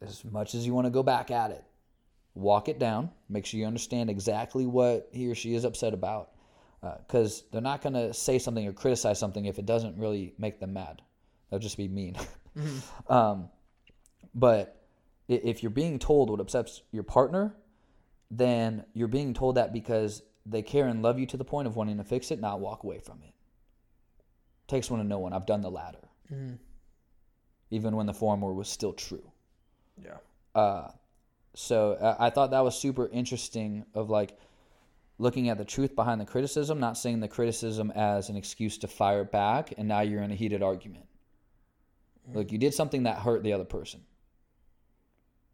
[0.00, 1.64] As much as you want to go back at it,
[2.34, 3.10] walk it down.
[3.28, 6.30] Make sure you understand exactly what he or she is upset about,
[6.82, 10.34] uh, because they're not going to say something or criticize something if it doesn't really
[10.38, 11.02] make them mad.
[11.50, 12.16] they'll just be mean.
[12.54, 13.10] Mm-hmm.
[13.10, 13.48] um,
[14.34, 14.82] but
[15.26, 17.54] if you're being told what upsets your partner,
[18.30, 21.76] then you're being told that because they care and love you to the point of
[21.76, 23.34] wanting to fix it, not walk away from it.
[24.66, 25.32] Takes one to know one.
[25.32, 26.54] I've done the latter, mm-hmm.
[27.70, 29.30] even when the former was still true.
[30.02, 30.16] Yeah.
[30.54, 30.90] Uh,
[31.54, 34.38] so I I thought that was super interesting of like
[35.18, 38.88] looking at the truth behind the criticism, not seeing the criticism as an excuse to
[38.88, 41.06] fire back, and now you're in a heated argument.
[42.26, 42.38] Mm-hmm.
[42.38, 44.00] Look, you did something that hurt the other person.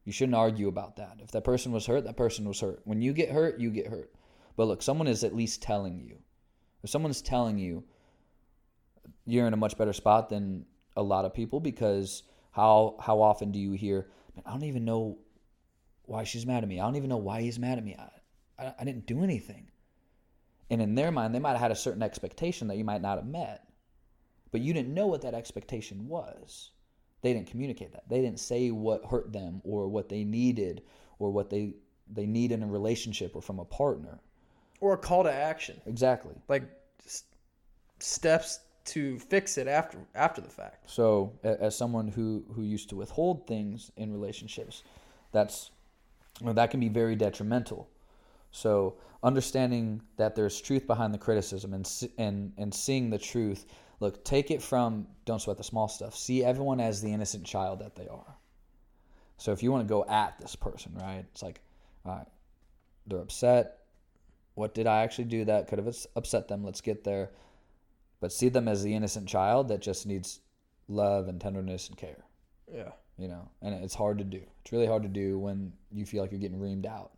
[0.05, 1.18] You shouldn't argue about that.
[1.22, 2.80] If that person was hurt, that person was hurt.
[2.84, 4.11] When you get hurt, you get hurt.
[4.59, 6.18] But look, someone is at least telling you.
[6.82, 7.84] If someone's telling you,
[9.24, 13.52] you're in a much better spot than a lot of people because how how often
[13.52, 14.09] do you hear,
[14.44, 15.18] I don't even know
[16.06, 16.80] why she's mad at me.
[16.80, 17.94] I don't even know why he's mad at me.
[17.96, 18.11] I,
[18.64, 19.68] I, I didn't do anything.
[20.70, 23.18] And in their mind, they might have had a certain expectation that you might not
[23.18, 23.68] have met.
[24.50, 26.72] But you didn't know what that expectation was.
[27.22, 28.09] They didn't communicate that.
[28.09, 30.82] They didn't say what hurt them or what they needed
[31.20, 31.74] or what they
[32.12, 34.18] they need in a relationship or from a partner.
[34.81, 36.35] Or a call to action, Exactly.
[36.49, 36.62] like
[38.01, 40.89] steps to fix it after after the fact.
[40.91, 44.83] So, as someone who who used to withhold things in relationships,
[45.33, 45.70] that's
[46.41, 47.89] well, that can be very detrimental.
[48.51, 53.66] So, understanding that there's truth behind the criticism and and and seeing the truth.
[54.01, 56.14] Look, take it from don't sweat the small stuff.
[56.16, 58.37] See everyone as the innocent child that they are.
[59.37, 61.24] So, if you want to go at this person, right?
[61.33, 61.61] It's like,
[62.07, 62.26] all right,
[63.07, 63.78] they're upset.
[64.59, 66.64] What did I actually do that could have upset them?
[66.64, 67.30] Let's get there.
[68.20, 70.40] But see them as the innocent child that just needs
[70.88, 72.24] love and tenderness and care,
[72.66, 72.90] Yeah.
[73.16, 73.50] you know.
[73.62, 74.42] And it's hard to do.
[74.62, 77.12] It's really hard to do when you feel like you're getting reamed out.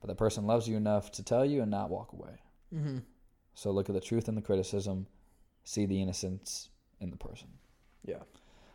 [0.00, 2.40] But that person loves you enough to tell you and not walk away.
[2.74, 2.98] Mm-hmm.
[3.52, 5.06] So look at the truth in the criticism,
[5.64, 6.70] see the innocence
[7.00, 7.48] in the person.
[8.02, 8.22] Yeah.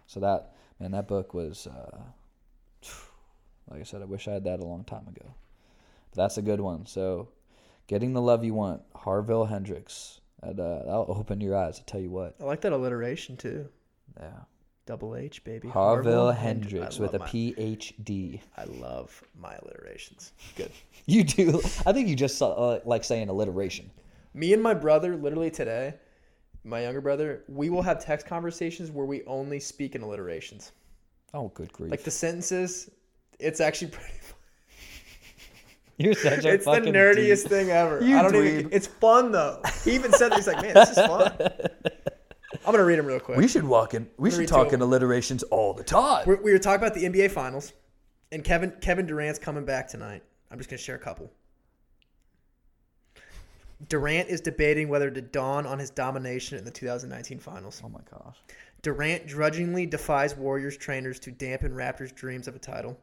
[0.05, 1.97] So that man, that book was, uh,
[3.71, 5.33] like I said, I wish I had that a long time ago.
[6.11, 6.85] But that's a good one.
[6.85, 7.29] So,
[7.87, 10.19] getting the love you want, Harville Hendrix.
[10.41, 11.79] That uh, that'll open your eyes.
[11.79, 12.35] I tell you what.
[12.39, 13.67] I like that alliteration too.
[14.19, 14.31] Yeah.
[14.85, 15.67] Double H, baby.
[15.67, 18.39] Harville Hend- Hendrix I with a my- PhD.
[18.55, 20.33] I love my alliterations.
[20.55, 20.71] Good.
[21.07, 21.61] You do.
[21.85, 23.91] I think you just uh, like saying alliteration.
[24.33, 25.93] Me and my brother, literally today,
[26.63, 30.71] my younger brother, we will have text conversations where we only speak in alliterations.
[31.35, 31.91] Oh, good grief!
[31.91, 32.89] Like the sentences,
[33.39, 34.13] it's actually pretty.
[35.97, 37.51] You're such a it's the fucking nerdiest dude.
[37.51, 38.03] thing ever.
[38.03, 38.59] You I don't dweeb.
[38.59, 38.73] even.
[38.73, 39.61] It's fun though.
[39.83, 41.33] He even said that he's like, man, this is fun.
[42.65, 43.37] I'm gonna read them real quick.
[43.37, 44.09] We should walk in.
[44.17, 46.23] We should talk in alliterations all the time.
[46.25, 47.73] We're, we were talking about the NBA Finals,
[48.31, 50.23] and Kevin Kevin Durant's coming back tonight.
[50.51, 51.31] I'm just gonna share a couple.
[53.89, 57.81] Durant is debating whether to dawn on his domination in the 2019 Finals.
[57.83, 58.37] oh my gosh.
[58.81, 62.97] Durant drudgingly defies Warriors trainers to dampen Raptors' dreams of a title.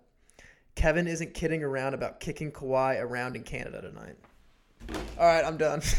[0.74, 4.16] Kevin isn't kidding around about kicking Kawhi around in Canada tonight.
[5.18, 5.82] All right, I'm done.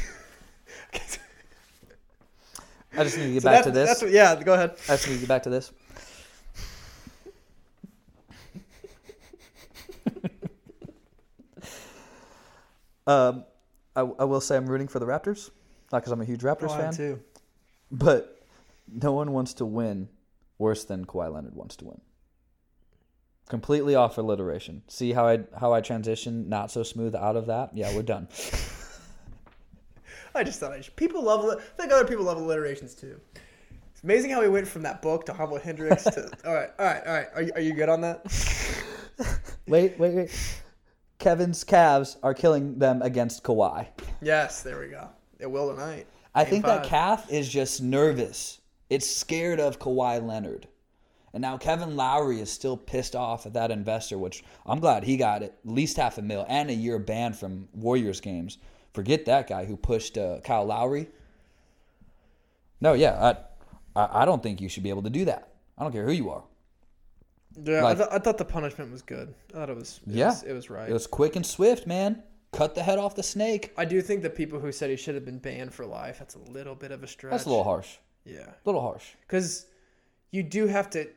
[2.96, 3.90] I just need to get So back that's, to this.
[3.90, 4.72] That's what, yeah, go ahead.
[4.88, 5.72] I just need to get back to this.
[13.08, 13.46] um,
[13.96, 15.50] I, I will say I'm rooting for the Raptors,
[15.92, 17.20] not because I'm a huge Raptors Oh, I fan, too.
[17.92, 18.44] but
[18.92, 20.10] no one wants to win
[20.58, 22.02] worse than Kawhi Leonard wants to win.
[23.50, 24.84] Completely off alliteration.
[24.88, 27.72] See how I how I transition not so smooth out of that?
[27.74, 28.28] Yeah, we're done.
[30.36, 30.96] I just thought I should.
[30.96, 31.46] People love.
[31.46, 33.20] I think other people love alliterations too.
[33.92, 36.32] It's amazing how we went from that book to Harville Hendrix to.
[36.46, 37.28] all right, all right, all right.
[37.36, 38.26] Are you, are you good on that?
[39.68, 40.60] Wait, wait, wait.
[41.20, 43.88] Kevin's Cavs are killing them against Kawhi.
[44.22, 45.08] yes, there we go.
[45.40, 46.06] It will tonight.
[46.36, 48.60] I Game think that calf is just nervous.
[48.90, 50.68] It's scared of Kawhi Leonard.
[51.34, 55.18] And now Kevin Lowry is still pissed off at that investor, which I'm glad he
[55.18, 58.60] got at least half a mil and a year ban from Warriors games.
[58.94, 61.08] Forget that guy who pushed uh, Kyle Lowry.
[62.82, 63.36] No, yeah,
[63.96, 65.50] I, I, I don't think you should be able to do that.
[65.78, 66.44] I don't care who you are.
[67.64, 69.34] Yeah, Like- I, th- I thought the punishment was good.
[69.52, 70.02] I thought it was.
[70.08, 70.28] It Yeah.
[70.30, 70.90] was, it was right.
[70.90, 72.22] It was quick and swift, man.
[72.52, 73.74] Cut the head off the snake.
[73.78, 76.20] I do think the people who said he should have been banned for life.
[76.20, 77.32] That's a little bit of a stretch.
[77.32, 77.98] That's a little harsh.
[78.26, 79.04] Yeah, A little harsh.
[79.22, 79.66] because
[80.32, 81.08] you do have to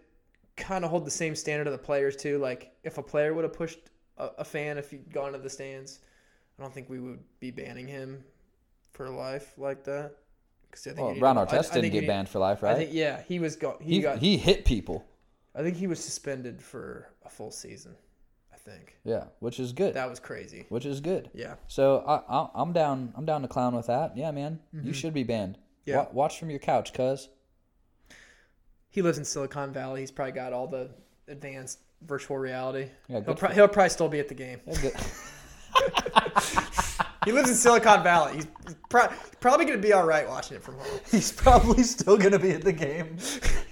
[0.57, 2.39] kind of hold the same standard of the players too.
[2.39, 3.79] Like if a player would have pushed
[4.17, 6.01] a, a fan if he'd gone to the stands,
[6.59, 8.25] I don't think we would be banning him
[8.93, 10.13] for life like that.
[10.71, 12.75] 'Cause I think Well, Ron I- Artest I didn't get banned for life, right?
[12.75, 14.19] I think yeah, he was go- he, he, got.
[14.19, 15.05] he hit people.
[15.55, 17.97] I think he was suspended for a full season.
[18.53, 19.95] I think Yeah, which is good.
[19.95, 20.67] that was crazy.
[20.71, 21.31] Which is good.
[21.33, 23.13] Yeah, So I, I, I'm down.
[23.17, 24.17] I'm down to clown with that.
[24.17, 24.59] Yeah, man.
[24.73, 25.55] You should be banned.
[25.55, 25.91] Mm-hmm.
[25.91, 25.97] Yeah.
[25.99, 27.29] Wa- watch from your couch, cuz.
[28.97, 30.01] He lives in Silicon Valley.
[30.01, 30.89] He's probably got all the
[31.29, 32.89] advanced virtual reality.
[33.09, 34.59] Yeah, He'll, pro- he'll probably still be at the game.
[37.27, 38.37] He lives in Silicon Valley.
[38.37, 38.47] He's
[38.89, 39.09] pro-
[39.41, 41.01] probably going to be all right watching it from home.
[41.11, 43.17] He's probably still gonna be at the game.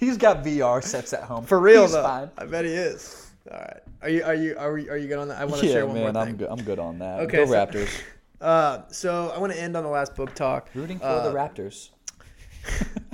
[0.01, 1.45] He's got VR sets at home.
[1.45, 2.31] For real He's though, Fine.
[2.37, 3.31] I bet he is.
[3.51, 3.81] All right.
[4.03, 5.41] Are you are you are, we, are you good on that?
[5.41, 6.13] I want to Yeah, share one man.
[6.15, 6.49] more I'm good.
[6.51, 7.21] I'm good on that.
[7.21, 8.01] Okay, Go so- Raptors.
[8.41, 10.69] Uh, so I want to end on the last book talk.
[10.75, 11.91] Rooting for Uh, the Raptors.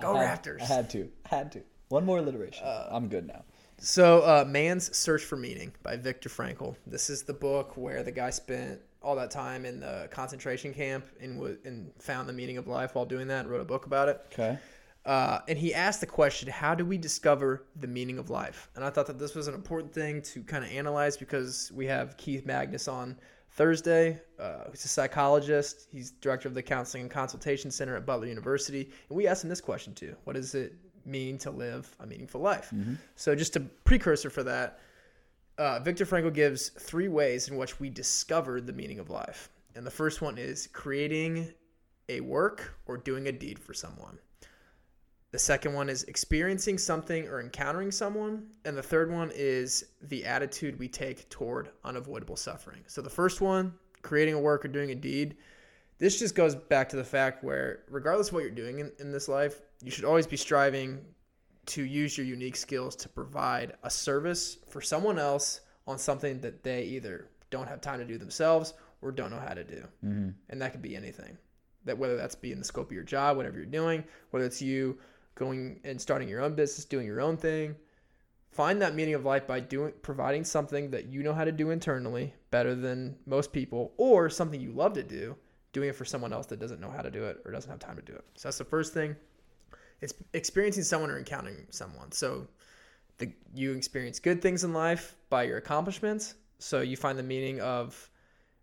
[0.00, 0.62] Go I had, Raptors.
[0.62, 1.10] I had to.
[1.30, 1.62] I had to.
[1.88, 2.66] One more alliteration.
[2.90, 3.44] I'm good now.
[3.78, 6.76] So, uh, Man's Search for Meaning by Viktor Frankl.
[6.86, 11.06] This is the book where the guy spent all that time in the concentration camp
[11.20, 13.48] and, w- and found the meaning of life while doing that.
[13.48, 14.20] Wrote a book about it.
[14.32, 14.58] Okay.
[15.06, 18.68] Uh, and he asked the question, How do we discover the meaning of life?
[18.74, 21.86] And I thought that this was an important thing to kind of analyze because we
[21.86, 23.16] have Keith Magnus on
[23.58, 24.20] Thursday.
[24.38, 28.88] Uh, he's a psychologist, he's director of the Counseling and Consultation Center at Butler University.
[29.08, 32.40] And we asked him this question too What does it mean to live a meaningful
[32.40, 32.72] life?
[33.16, 34.78] So, just a precursor for that,
[35.58, 39.50] uh, Viktor Frankl gives three ways in which we discover the meaning of life.
[39.74, 41.52] And the first one is creating
[42.08, 44.18] a work or doing a deed for someone.
[45.30, 48.46] The second one is experiencing something or encountering someone.
[48.64, 52.82] And the third one is the attitude we take toward unavoidable suffering.
[52.86, 55.36] So the first one, creating a work or doing a deed,
[55.98, 59.12] this just goes back to the fact where, regardless of what you're doing in, in
[59.12, 61.04] this life, you should always be striving
[61.66, 66.62] to use your unique skills to provide a service for someone else on something that
[66.62, 69.86] they either don't have time to do themselves or don't know how to do.
[70.04, 70.30] Mm-hmm.
[70.48, 71.36] And that could be anything.
[71.84, 74.62] That whether that's be in the scope of your job, whatever you're doing, whether it's
[74.62, 74.98] you
[75.38, 77.76] going and starting your own business, doing your own thing,
[78.50, 81.70] find that meaning of life by doing providing something that you know how to do
[81.70, 85.36] internally better than most people or something you love to do,
[85.72, 87.78] doing it for someone else that doesn't know how to do it or doesn't have
[87.78, 88.24] time to do it.
[88.34, 89.14] So that's the first thing.
[90.00, 92.12] It's experiencing someone or encountering someone.
[92.12, 92.46] So
[93.18, 96.34] the, you experience good things in life by your accomplishments.
[96.58, 98.10] So you find the meaning of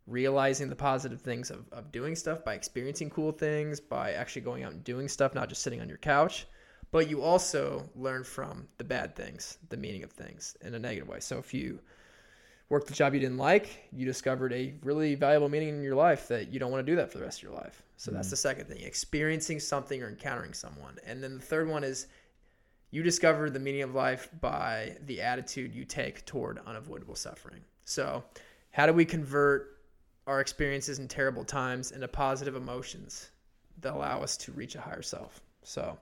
[0.07, 4.63] realizing the positive things of, of doing stuff by experiencing cool things, by actually going
[4.63, 6.47] out and doing stuff, not just sitting on your couch.
[6.95, 11.09] But you also learn from the bad things, the meaning of things in a negative
[11.09, 11.19] way.
[11.19, 11.81] So if you
[12.69, 16.29] worked the job you didn't like, you discovered a really valuable meaning in your life
[16.29, 17.83] that you don't want to do that for the rest of your life.
[17.97, 18.29] So that's mm.
[18.29, 20.95] the second thing, experiencing something or encountering someone.
[21.05, 22.07] And then the third one is
[22.91, 27.59] you discover the meaning of life by the attitude you take toward unavoidable suffering.
[27.83, 28.23] So,
[28.71, 29.79] how do we convert
[30.27, 33.31] our experiences in terrible times into positive emotions
[33.81, 35.41] that allow us to reach a higher self?
[35.63, 35.97] So,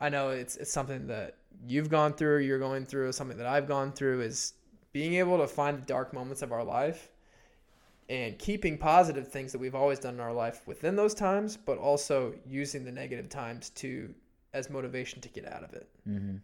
[0.00, 1.36] I know it's it's something that
[1.66, 4.54] you've gone through, you're going through, something that I've gone through is
[4.92, 7.10] being able to find the dark moments of our life
[8.08, 11.78] and keeping positive things that we've always done in our life within those times, but
[11.78, 14.12] also using the negative times to
[14.52, 15.88] as motivation to get out of it.
[16.08, 16.36] Mm-hmm.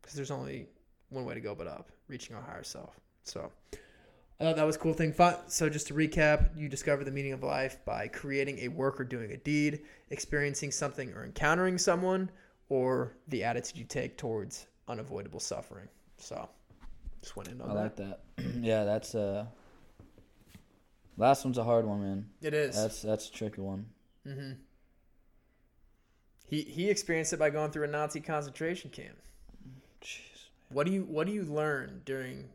[0.00, 0.66] Because there's only
[1.10, 2.98] one way to go but up, reaching our higher self.
[3.22, 3.52] So
[4.40, 5.12] I thought that was a cool thing.
[5.12, 5.36] Fun.
[5.46, 9.04] So just to recap, you discover the meaning of life by creating a work or
[9.04, 12.30] doing a deed, experiencing something or encountering someone,
[12.72, 15.88] or the attitude you take towards unavoidable suffering.
[16.16, 16.48] So
[17.20, 17.80] just went in on I that.
[17.82, 18.20] like that.
[18.62, 19.44] yeah, that's uh.
[21.18, 22.26] Last one's a hard one, man.
[22.40, 22.74] It is.
[22.74, 23.84] That's that's a tricky one.
[24.26, 24.52] hmm
[26.46, 29.18] He he experienced it by going through a Nazi concentration camp.
[30.00, 30.20] Jeez.
[30.70, 32.48] What do you what do you learn during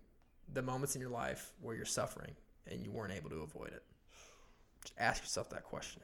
[0.52, 2.32] the moments in your life where you're suffering
[2.66, 3.84] and you weren't able to avoid it?
[4.82, 6.02] Just ask yourself that question.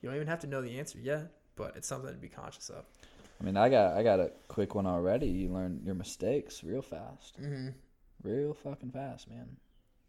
[0.00, 2.68] You don't even have to know the answer yet, but it's something to be conscious
[2.70, 2.84] of.
[3.40, 5.26] I mean, I got I got a quick one already.
[5.28, 7.68] You learn your mistakes real fast, Mm-hmm.
[8.22, 9.56] real fucking fast, man.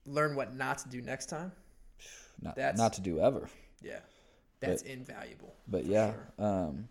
[0.06, 1.52] Learn what not to do next time.
[2.42, 3.48] Not That's- not to do ever,
[3.84, 4.00] Yeah,
[4.60, 5.54] that's invaluable.
[5.68, 6.14] but yeah.
[6.14, 6.46] sure.
[6.48, 6.88] Um.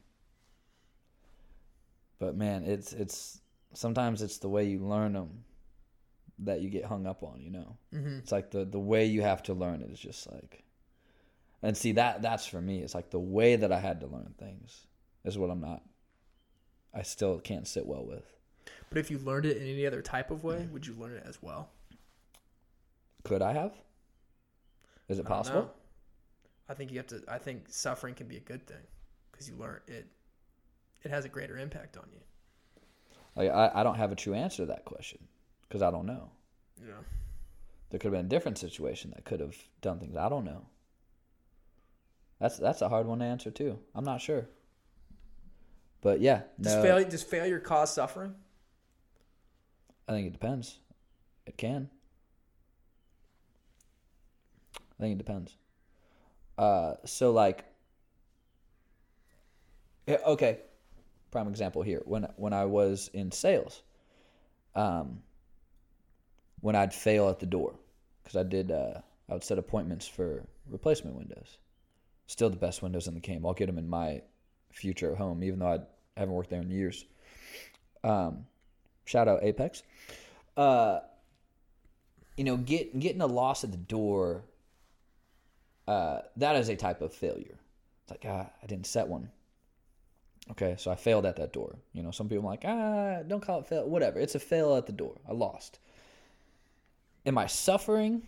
[2.18, 3.40] But man, it's it's
[3.72, 5.44] sometimes it's the way you learn them
[6.40, 7.40] that you get hung up on.
[7.40, 8.18] You know, Mm-hmm.
[8.18, 10.64] it's like the the way you have to learn it is just like.
[11.62, 12.80] And see that that's for me.
[12.80, 14.86] It's like the way that I had to learn things
[15.24, 15.82] is what I'm not.
[16.94, 18.24] I still can't sit well with.
[18.88, 20.72] But if you learned it in any other type of way, mm-hmm.
[20.72, 21.70] would you learn it as well?
[23.24, 23.72] Could I have?
[25.08, 25.70] Is it I possible?
[26.68, 27.22] I think you have to.
[27.28, 28.82] I think suffering can be a good thing
[29.30, 30.06] because you learn it.
[31.02, 32.20] It has a greater impact on you.
[33.36, 35.18] Like I, I don't have a true answer to that question
[35.68, 36.30] because I don't know.
[36.80, 36.94] Yeah.
[37.90, 40.16] There could have been a different situation that could have done things.
[40.16, 40.66] I don't know.
[42.40, 43.78] That's that's a hard one to answer too.
[43.94, 44.48] I'm not sure.
[46.00, 48.34] But yeah, Does no, failure does failure cause suffering?
[50.08, 50.78] I think it depends.
[51.46, 51.90] It can.
[54.76, 55.56] I think it depends.
[56.56, 57.64] Uh, so like,
[60.08, 60.58] okay,
[61.30, 62.02] prime example here.
[62.06, 63.82] When when I was in sales,
[64.74, 65.20] um,
[66.60, 67.74] when I'd fail at the door,
[68.22, 71.58] because I did, uh, I would set appointments for replacement windows.
[72.30, 73.44] Still the best windows in the game.
[73.44, 74.22] I'll get them in my
[74.70, 75.80] future home, even though I
[76.16, 77.04] haven't worked there in years.
[78.04, 78.46] Um,
[79.04, 79.82] shout out Apex.
[80.56, 81.00] Uh,
[82.36, 84.44] you know, get getting a loss at the door.
[85.88, 87.58] Uh, that is a type of failure.
[88.04, 89.28] It's like ah, I didn't set one.
[90.52, 91.78] Okay, so I failed at that door.
[91.94, 93.88] You know, some people are like, ah, don't call it fail.
[93.88, 94.20] Whatever.
[94.20, 95.16] It's a fail at the door.
[95.28, 95.80] I lost.
[97.26, 98.22] Am I suffering?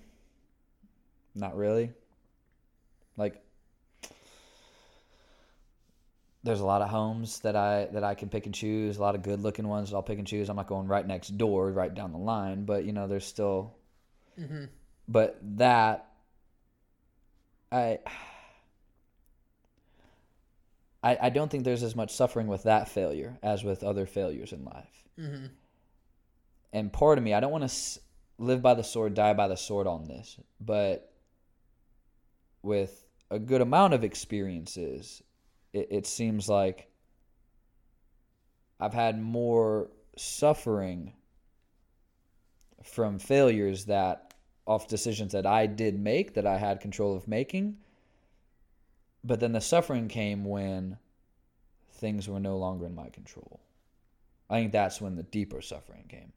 [1.36, 1.92] Not really.
[3.16, 3.40] Like,
[6.45, 8.97] there's a lot of homes that I that I can pick and choose.
[8.97, 10.49] A lot of good looking ones that I'll pick and choose.
[10.49, 13.74] I'm not going right next door, right down the line, but you know, there's still.
[15.09, 16.09] But that,
[17.70, 17.99] I.
[21.05, 24.53] I, I don't think there's as much suffering with that failure as with other failures
[24.53, 25.03] in life.
[25.18, 25.47] Mm-hmm.
[26.72, 28.01] And part of me, I don't want to
[28.38, 31.12] live by the sword, die by the sword on this, but
[32.62, 35.22] with a good amount of experiences,
[35.73, 36.89] it, it seems like
[38.81, 41.12] I've had more suffering
[42.83, 44.35] from failures that
[44.66, 47.77] off decisions that I did make that I had control of making.
[49.25, 50.99] But then the suffering came when
[51.93, 53.61] things were no longer in my control.
[54.51, 56.33] I think that's when the deeper suffering came.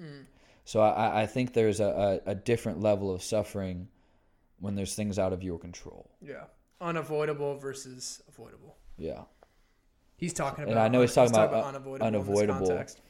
[0.00, 0.24] Mm.
[0.64, 3.88] So I, I think there's a, a, a different level of suffering
[4.58, 6.10] when there's things out of your control.
[6.20, 6.44] Yeah.
[6.80, 8.76] Unavoidable versus avoidable.
[8.98, 9.22] Yeah.
[10.16, 10.72] He's talking about.
[10.72, 11.94] And I know he's talking about, uh, unavoidable.
[12.06, 12.66] in this unavoidable.
[12.68, 13.00] context.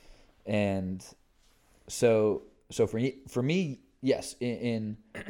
[0.46, 1.04] and
[1.88, 4.96] so so for me for me yes in, in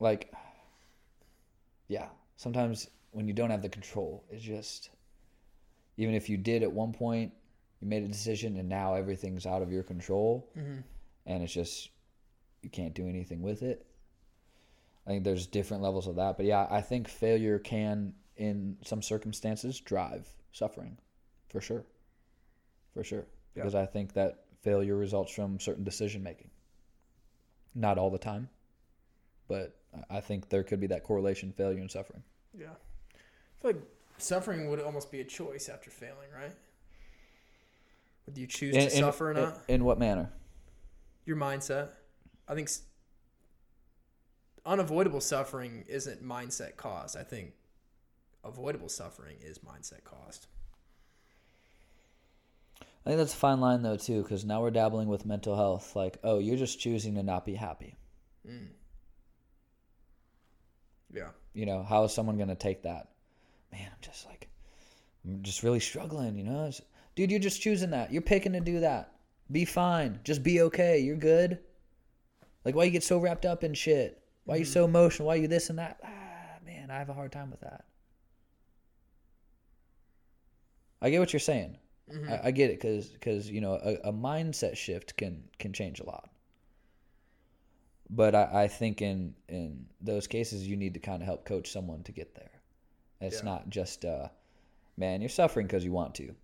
[0.00, 0.32] like
[1.88, 2.06] yeah
[2.36, 4.90] sometimes when you don't have the control it's just
[5.96, 7.32] even if you did at one point
[7.80, 10.48] you made a decision and now everything's out of your control
[11.26, 11.90] and it's just
[12.62, 13.86] you can't do anything with it
[15.06, 19.02] i think there's different levels of that but yeah i think failure can in some
[19.02, 20.96] circumstances drive suffering
[21.48, 21.84] for sure
[22.94, 23.62] for sure Yeah.
[23.62, 26.50] because I think that failure results from certain decision making.
[27.74, 28.48] Not all the time,
[29.48, 29.76] but
[30.08, 32.22] I- think there could be that correlation: failure and suffering.
[32.52, 32.72] Yeah.
[32.72, 33.82] I feel like
[34.18, 36.54] suffering would almost be a choice after failing, right?
[38.26, 39.58] Would you choose to suffer or not?
[39.68, 40.32] in what manner?
[41.24, 41.90] Your mindset.
[42.48, 42.68] I think
[44.66, 47.16] unavoidable suffering isn't mindset caused.
[47.16, 47.52] I think
[48.44, 50.46] avoidable suffering is mindset caused.
[53.04, 55.96] I think that's a fine line though too, because now we're dabbling with mental health.
[55.96, 57.96] Like, oh, you're just choosing to not be happy.
[58.46, 58.68] Mm.
[61.12, 61.30] Yeah.
[61.54, 63.08] You know, how is someone gonna take that?
[63.72, 64.48] Man, I'm just like,
[65.24, 66.36] I'm just really struggling.
[66.36, 66.82] You know, It's-
[67.14, 68.12] dude, you're just choosing that.
[68.12, 69.14] You're picking to do that.
[69.50, 70.20] Be fine.
[70.22, 70.98] Just be okay.
[71.00, 71.58] You're good.
[72.64, 74.19] Like, why you get so wrapped up in shit?
[74.50, 75.28] Why are you so emotional?
[75.28, 76.00] Why are you this and that?
[76.02, 77.84] Ah, man, I have a hard time with that.
[81.00, 81.78] I get what you're saying.
[82.28, 86.00] I, I get it because because you know a, a mindset shift can can change
[86.00, 86.30] a lot.
[88.10, 91.70] But I, I think in in those cases you need to kind of help coach
[91.70, 92.50] someone to get there.
[93.20, 93.50] It's Yeah.
[93.50, 94.30] not just uh,
[94.96, 96.34] man, you're suffering because you want to.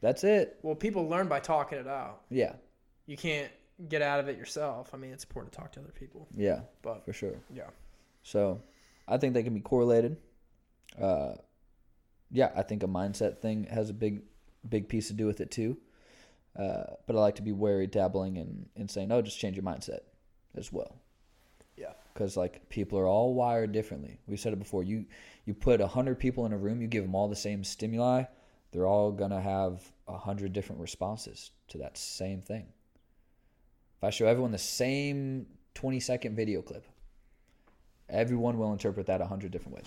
[0.00, 0.58] That's it.
[0.62, 2.22] Well, people learn by talking it out.
[2.30, 2.54] Yeah,
[3.04, 3.52] You can't
[3.88, 4.90] get out of it yourself.
[4.92, 6.26] I mean, it's important to talk to other people.
[6.34, 7.36] yeah, But for sure.
[7.54, 7.68] yeah.
[8.22, 8.60] So
[9.06, 10.16] I think they can be correlated.
[11.00, 11.34] Uh,
[12.30, 14.22] yeah, I think a mindset thing has a big,
[14.68, 15.78] big piece to do with it too.
[16.58, 19.64] Uh, but I like to be wary dabbling and and saying, no, just change your
[19.64, 20.00] mindset
[20.56, 20.96] as well.
[21.76, 21.92] Yeah.
[22.12, 24.18] Because like people are all wired differently.
[24.26, 24.82] We've said it before.
[24.82, 25.04] You
[25.44, 28.24] you put a hundred people in a room, you give them all the same stimuli,
[28.72, 32.66] they're all gonna have a hundred different responses to that same thing.
[33.98, 36.86] If I show everyone the same twenty second video clip,
[38.08, 39.86] everyone will interpret that a hundred different ways.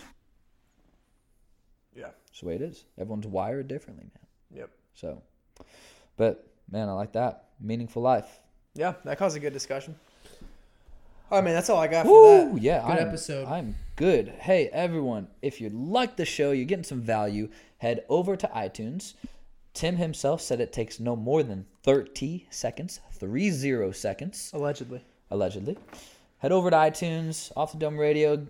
[1.95, 2.09] Yeah.
[2.27, 2.85] That's the way it is.
[2.97, 4.59] Everyone's wired differently, man.
[4.59, 4.69] Yep.
[4.93, 5.21] So,
[6.17, 8.39] but man, I like that meaningful life.
[8.73, 9.95] Yeah, that caused a good discussion.
[11.29, 11.53] All right, man.
[11.53, 12.53] That's all I got for Woo!
[12.53, 12.61] that.
[12.61, 13.47] Yeah, Good I'm, episode.
[13.47, 14.29] I'm good.
[14.39, 19.13] Hey, everyone, if you like the show, you're getting some value, head over to iTunes.
[19.73, 25.01] Tim himself said it takes no more than 30 seconds, 30 seconds, Allegedly.
[25.29, 25.77] allegedly.
[26.39, 28.47] Head over to iTunes, Off the Dome Radio.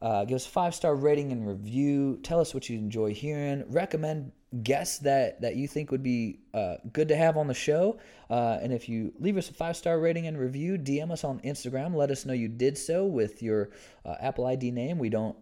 [0.00, 2.18] Uh, give us a five star rating and review.
[2.22, 3.64] Tell us what you enjoy hearing.
[3.68, 4.32] Recommend
[4.62, 7.98] guests that, that you think would be uh, good to have on the show.
[8.30, 11.40] Uh, and if you leave us a five star rating and review, DM us on
[11.40, 11.94] Instagram.
[11.94, 13.70] Let us know you did so with your
[14.04, 14.98] uh, Apple ID name.
[14.98, 15.36] We don't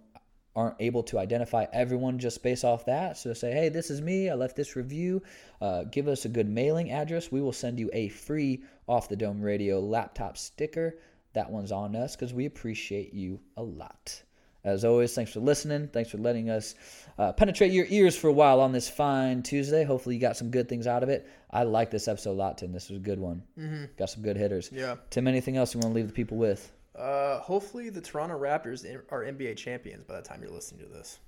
[0.55, 3.17] aren't able to identify everyone just based off that.
[3.17, 4.29] So say, hey, this is me.
[4.29, 5.23] I left this review.
[5.61, 7.33] Uh, give us a good mailing address.
[7.33, 10.99] We will send you a free off the dome radio laptop sticker.
[11.33, 14.23] That one's on us because we appreciate you a lot.
[14.65, 15.89] As always, thanks for listening.
[15.89, 16.77] Thanks for letting us
[17.19, 19.83] uh, penetrate your ears for a while on this fine Tuesday.
[19.83, 21.29] Hopefully, you got some good things out of it.
[21.51, 22.73] I like this episode a lot, Tim.
[22.73, 23.43] This was a good one.
[23.59, 23.87] Mm-hmm.
[23.99, 24.71] Got some good hitters.
[24.73, 24.97] Yeah.
[25.11, 26.71] Tim, anything else you want to leave the people with?
[26.95, 31.19] Uh, hopefully the Toronto Raptors are NBA champions by the time you're listening to this.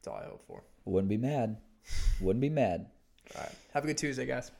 [0.00, 0.64] That's all I hope for.
[0.84, 1.58] Wouldn't be mad.
[2.20, 2.86] Wouldn't be mad.
[3.36, 3.52] All right.
[3.74, 4.50] Have a good Tuesday, guys.